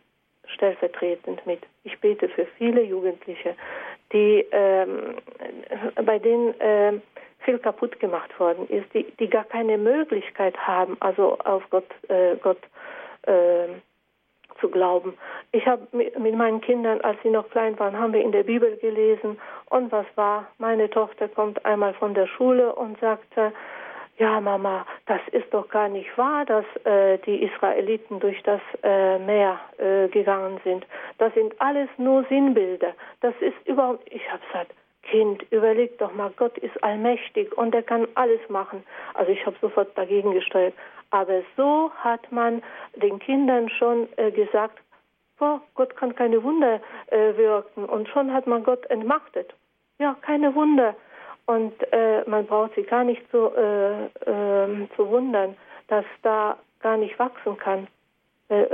[0.53, 1.61] stellvertretend mit.
[1.83, 3.55] Ich bete für viele Jugendliche,
[4.13, 5.15] die ähm,
[6.05, 7.01] bei denen ähm,
[7.39, 12.35] viel kaputt gemacht worden ist, die, die gar keine Möglichkeit haben, also auf Gott, äh,
[12.35, 12.59] Gott
[13.23, 13.67] äh,
[14.59, 15.17] zu glauben.
[15.51, 18.77] Ich habe mit, meinen Kindern, als sie noch klein waren, haben wir in der Bibel
[18.77, 19.39] gelesen
[19.69, 20.47] und was war?
[20.57, 23.53] Meine Tochter kommt einmal von der Schule und sagte,
[24.19, 29.17] ja Mama, das ist doch gar nicht wahr, dass äh, die Israeliten durch das äh,
[29.17, 30.85] Meer äh, gegangen sind.
[31.17, 32.93] Das sind alles nur Sinnbilder.
[33.21, 34.71] Das ist überhaupt, ich habe gesagt,
[35.03, 38.83] Kind, überleg doch mal, Gott ist allmächtig und er kann alles machen.
[39.15, 40.73] Also ich habe sofort dagegen gesteuert.
[41.11, 42.61] Aber so hat man
[42.95, 44.79] den Kindern schon äh, gesagt,
[45.37, 47.85] boah, Gott kann keine Wunder äh, wirken.
[47.85, 49.53] Und schon hat man Gott entmachtet.
[49.97, 50.95] Ja, keine Wunder.
[51.45, 55.57] Und äh, man braucht sich gar nicht zu, äh, ähm, zu wundern,
[55.87, 57.87] dass da gar nicht wachsen kann.
[58.49, 58.67] Äh,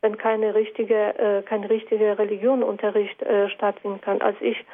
[0.00, 4.20] wenn keine richtige, äh, kein richtiger Religionunterricht stattfinden kann.
[4.20, 4.64] Als ich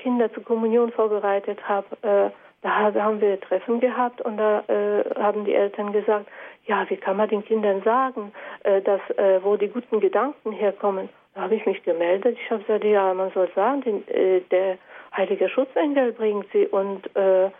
[0.00, 5.54] Kinder zur Kommunion vorbereitet habe, da haben wir Treffen gehabt und da äh, haben die
[5.54, 6.26] Eltern gesagt,
[6.66, 8.32] ja, wie kann man den Kindern sagen,
[8.62, 11.08] äh, dass, äh, wo die guten Gedanken herkommen?
[11.34, 12.38] Da habe ich mich gemeldet.
[12.40, 14.78] Ich habe gesagt, ja, man soll sagen, den, äh, der
[15.16, 17.50] heilige Schutzengel bringt sie und äh,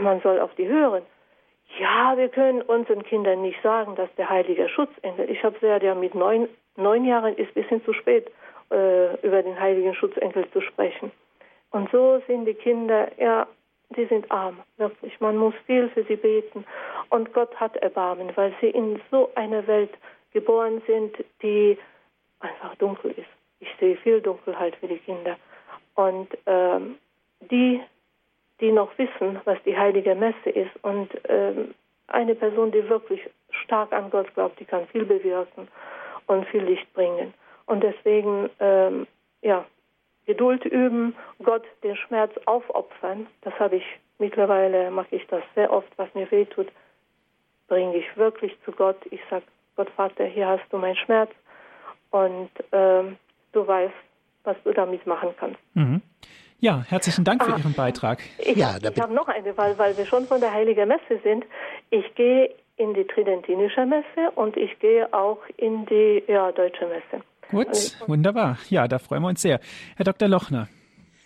[0.00, 1.02] man soll auf die hören.
[1.78, 5.30] Ja, wir können unseren Kindern nicht sagen, dass der heilige Schutzengel.
[5.30, 8.30] Ich habe gesagt, ja, mit neun, neun Jahren ist ein bisschen zu spät,
[8.70, 11.12] äh, über den heiligen Schutzengel zu sprechen.
[11.70, 13.46] Und so sind die Kinder, ja,
[13.92, 15.20] die sind arm, wirklich.
[15.20, 16.64] Man muss viel für sie beten.
[17.10, 19.92] Und Gott hat Erbarmen, weil sie in so einer Welt
[20.32, 21.78] geboren sind, die
[22.40, 23.28] einfach dunkel ist.
[23.60, 25.36] Ich sehe viel Dunkelheit für die Kinder.
[25.94, 26.96] Und ähm,
[27.50, 27.80] die,
[28.60, 31.74] die noch wissen, was die heilige Messe ist und ähm,
[32.08, 33.20] eine Person, die wirklich
[33.50, 35.68] stark an Gott glaubt, die kann viel bewirken
[36.26, 37.34] und viel Licht bringen.
[37.66, 39.06] Und deswegen, ähm,
[39.42, 39.64] ja,
[40.26, 43.26] Geduld üben, Gott den Schmerz aufopfern.
[43.42, 43.84] Das habe ich
[44.18, 46.68] mittlerweile, mache ich das sehr oft, was mir wehtut,
[47.68, 48.98] bringe ich wirklich zu Gott.
[49.10, 49.44] Ich sage,
[49.76, 51.30] Gott Vater, hier hast du meinen Schmerz
[52.10, 53.16] und ähm,
[53.52, 53.94] du weißt,
[54.44, 55.58] was du damit machen kannst.
[55.74, 56.02] Mhm.
[56.60, 58.20] Ja, herzlichen Dank für ah, Ihren Beitrag.
[58.38, 61.44] Ich, ja, ich habe noch eine, weil, weil wir schon von der Heiligen Messe sind.
[61.90, 67.24] Ich gehe in die Tridentinische Messe und ich gehe auch in die ja, Deutsche Messe.
[67.52, 68.58] Gut, wunderbar.
[68.70, 69.60] Ja, da freuen wir uns sehr.
[69.96, 70.26] Herr Dr.
[70.26, 70.68] Lochner.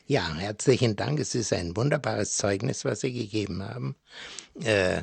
[0.08, 1.20] Ja, herzlichen Dank.
[1.20, 3.94] Es ist ein wunderbares Zeugnis, was Sie gegeben haben.
[4.64, 5.02] Äh,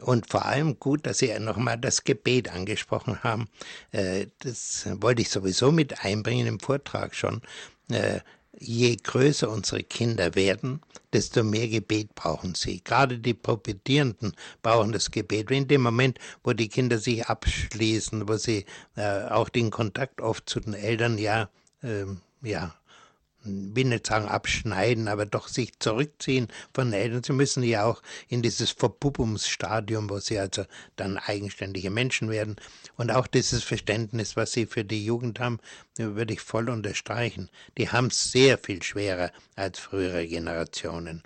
[0.00, 3.48] und vor allem gut, dass Sie nochmal das Gebet angesprochen haben.
[3.90, 7.42] Äh, das wollte ich sowieso mit einbringen im Vortrag schon.
[7.90, 8.20] Äh,
[8.62, 10.80] je größer unsere Kinder werden,
[11.12, 12.82] desto mehr Gebet brauchen sie.
[12.82, 15.50] Gerade die Pubertierenden brauchen das Gebet.
[15.50, 18.64] In dem Moment, wo die Kinder sich abschließen, wo sie
[18.96, 21.48] äh, auch den Kontakt oft zu den Eltern ja,
[21.82, 22.06] äh,
[22.42, 22.74] ja,
[23.44, 27.22] will nicht sagen abschneiden, aber doch sich zurückziehen von Eltern.
[27.22, 30.64] Sie müssen ja auch in dieses Verpuppungsstadium, wo sie also
[30.96, 32.56] dann eigenständige Menschen werden.
[32.96, 35.58] Und auch dieses Verständnis, was sie für die Jugend haben,
[35.96, 37.50] würde ich voll unterstreichen.
[37.78, 41.22] Die haben es sehr viel schwerer als frühere Generationen.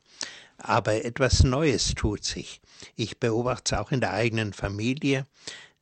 [0.58, 2.60] Aber etwas Neues tut sich.
[2.94, 5.26] Ich beobachte es auch in der eigenen Familie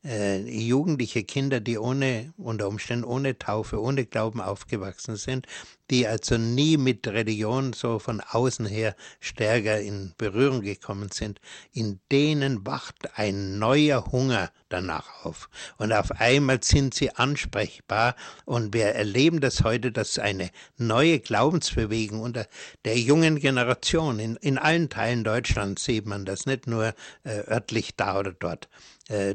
[0.05, 5.47] äh, jugendliche Kinder, die ohne, unter Umständen ohne Taufe, ohne Glauben aufgewachsen sind,
[5.89, 11.39] die also nie mit Religion so von außen her stärker in Berührung gekommen sind,
[11.73, 15.49] in denen wacht ein neuer Hunger danach auf.
[15.77, 22.19] Und auf einmal sind sie ansprechbar und wir erleben das heute, dass eine neue Glaubensbewegung
[22.19, 22.47] unter
[22.83, 26.93] der jungen Generation in, in allen Teilen Deutschlands sieht man das, nicht nur
[27.23, 28.67] äh, örtlich da oder dort,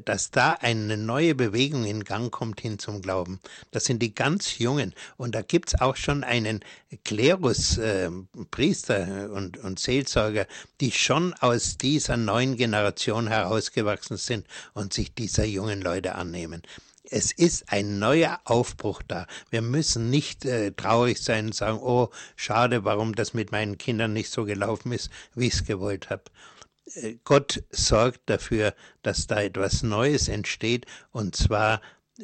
[0.05, 3.39] dass da eine neue Bewegung in Gang kommt hin zum Glauben.
[3.71, 4.95] Das sind die ganz Jungen.
[5.17, 6.65] Und da gibt's auch schon einen
[7.05, 8.11] Klerus, äh,
[8.51, 10.47] Priester und, und Seelsorger,
[10.81, 16.63] die schon aus dieser neuen Generation herausgewachsen sind und sich dieser jungen Leute annehmen
[17.05, 19.27] Es ist ein neuer Aufbruch da.
[19.51, 24.13] Wir müssen nicht äh, traurig sein und sagen, oh, schade, warum das mit meinen Kindern
[24.13, 26.25] nicht so gelaufen ist, wie ich es gewollt habe.
[26.95, 31.81] Äh, Gott sorgt dafür, dass da etwas Neues entsteht, und zwar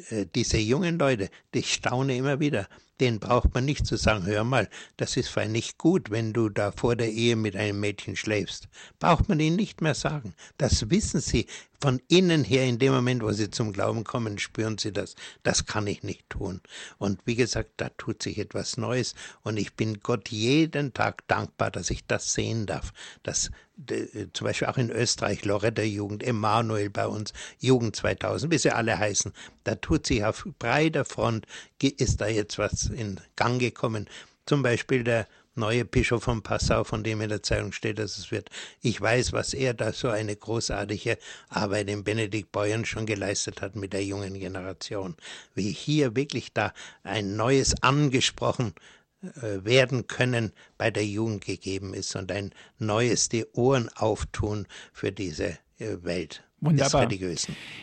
[0.09, 2.67] äh, diese jungen Leute, ich staune immer wieder,
[2.99, 6.49] den braucht man nicht zu sagen, hör mal, das ist fein nicht gut, wenn du
[6.49, 8.67] da vor der Ehe mit einem Mädchen schläfst.
[8.99, 10.33] Braucht man ihnen nicht mehr sagen.
[10.57, 11.45] Das wissen sie
[11.79, 15.15] von innen her, in dem Moment, wo sie zum Glauben kommen, spüren sie das.
[15.43, 16.61] Das kann ich nicht tun.
[16.97, 19.13] Und wie gesagt, da tut sich etwas Neues.
[19.43, 22.93] Und ich bin Gott jeden Tag dankbar, dass ich das sehen darf.
[23.21, 23.51] Dass
[23.89, 28.71] äh, zum Beispiel auch in Österreich, Loretta Jugend, Emanuel bei uns, Jugend 2000, wie sie
[28.71, 31.45] alle heißen, da tut sich auf breiter Front,
[31.81, 34.09] ist da jetzt was in Gang gekommen.
[34.45, 38.31] Zum Beispiel der neue Bischof von Passau, von dem in der Zeitung steht, dass es
[38.31, 38.49] wird.
[38.81, 41.17] Ich weiß, was er da so eine großartige
[41.49, 45.15] Arbeit in Benedikt Beuern schon geleistet hat mit der jungen Generation.
[45.55, 46.73] Wie hier wirklich da
[47.03, 53.45] ein neues angesprochen äh, werden können bei der Jugend gegeben ist und ein neues die
[53.53, 56.43] Ohren auftun für diese äh, Welt.
[56.59, 57.07] Wunderbar.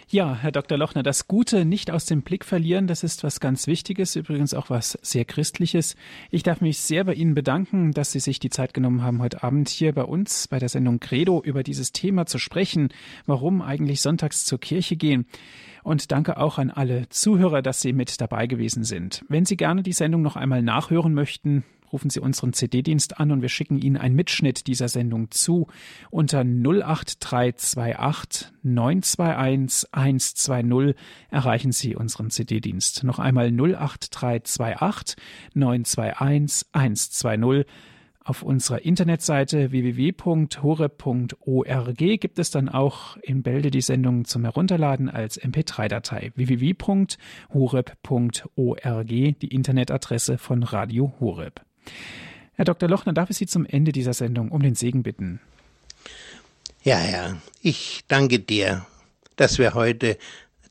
[0.09, 0.77] Ja, Herr Dr.
[0.77, 4.69] Lochner, das Gute nicht aus dem Blick verlieren, das ist was ganz Wichtiges, übrigens auch
[4.69, 5.95] was sehr Christliches.
[6.33, 9.45] Ich darf mich sehr bei Ihnen bedanken, dass Sie sich die Zeit genommen haben, heute
[9.45, 12.89] Abend hier bei uns bei der Sendung Credo über dieses Thema zu sprechen,
[13.27, 15.27] warum eigentlich sonntags zur Kirche gehen.
[15.85, 19.25] Und danke auch an alle Zuhörer, dass Sie mit dabei gewesen sind.
[19.29, 21.63] Wenn Sie gerne die Sendung noch einmal nachhören möchten,
[21.93, 25.67] rufen Sie unseren CD-Dienst an und wir schicken Ihnen einen Mitschnitt dieser Sendung zu.
[26.11, 30.97] Unter 08328 921 120
[31.31, 33.05] erreichen Sie unseren CD-Dienst.
[33.05, 35.17] Noch einmal 08328
[35.53, 37.67] 921 120.
[38.27, 40.19] Auf unserer Internetseite www.hore.org
[41.99, 46.33] gibt es dann auch in Bälde die Sendung zum Herunterladen als MP3-Datei.
[46.35, 47.19] www.horeb.org,
[49.07, 51.61] die Internetadresse von Radio Horeb.
[52.55, 52.89] Herr Dr.
[52.89, 55.41] Lochner, darf ich Sie zum Ende dieser Sendung um den Segen bitten?
[56.83, 58.87] Ja, Herr, ich danke dir,
[59.37, 60.17] dass wir heute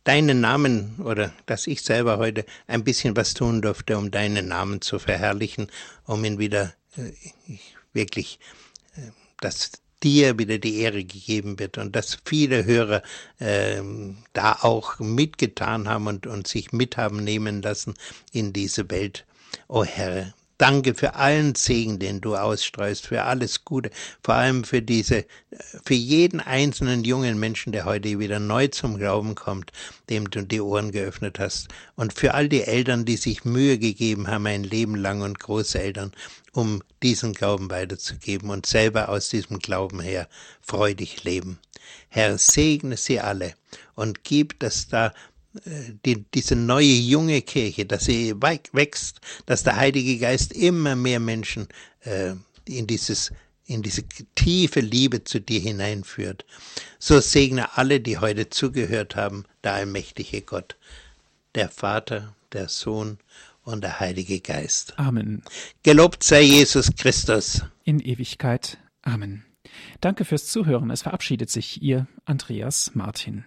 [0.05, 4.81] deinen Namen oder dass ich selber heute ein bisschen was tun durfte, um deinen Namen
[4.81, 5.67] zu verherrlichen,
[6.05, 6.73] um ihn wieder
[7.93, 8.39] wirklich,
[8.95, 9.71] äh, dass
[10.03, 13.01] dir wieder die Ehre gegeben wird und dass viele Hörer
[13.39, 13.81] äh,
[14.33, 17.93] da auch mitgetan haben und, und sich mit haben nehmen lassen
[18.31, 19.25] in diese Welt.
[19.67, 23.89] O oh Herr, Danke für allen Segen, den du ausstreust, für alles Gute,
[24.21, 25.25] vor allem für diese,
[25.83, 29.71] für jeden einzelnen jungen Menschen, der heute wieder neu zum Glauben kommt,
[30.09, 34.27] dem du die Ohren geöffnet hast, und für all die Eltern, die sich Mühe gegeben
[34.27, 36.11] haben, ein Leben lang und Großeltern,
[36.53, 40.29] um diesen Glauben weiterzugeben und selber aus diesem Glauben her
[40.61, 41.59] freudig leben.
[42.09, 43.53] Herr, segne sie alle
[43.95, 45.13] und gib, dass da
[46.05, 51.67] die, diese neue junge Kirche, dass sie wächst, dass der Heilige Geist immer mehr Menschen
[52.01, 52.33] äh,
[52.65, 53.31] in dieses
[53.65, 54.03] in diese
[54.35, 56.45] tiefe Liebe zu dir hineinführt.
[56.99, 60.75] So segne alle, die heute zugehört haben, der allmächtige Gott,
[61.55, 63.19] der Vater, der Sohn
[63.63, 64.97] und der Heilige Geist.
[64.97, 65.43] Amen.
[65.83, 67.65] Gelobt sei Jesus Christus.
[67.83, 68.77] In Ewigkeit.
[69.01, 69.45] Amen.
[70.01, 70.89] Danke fürs Zuhören.
[70.89, 73.45] Es verabschiedet sich Ihr Andreas Martin.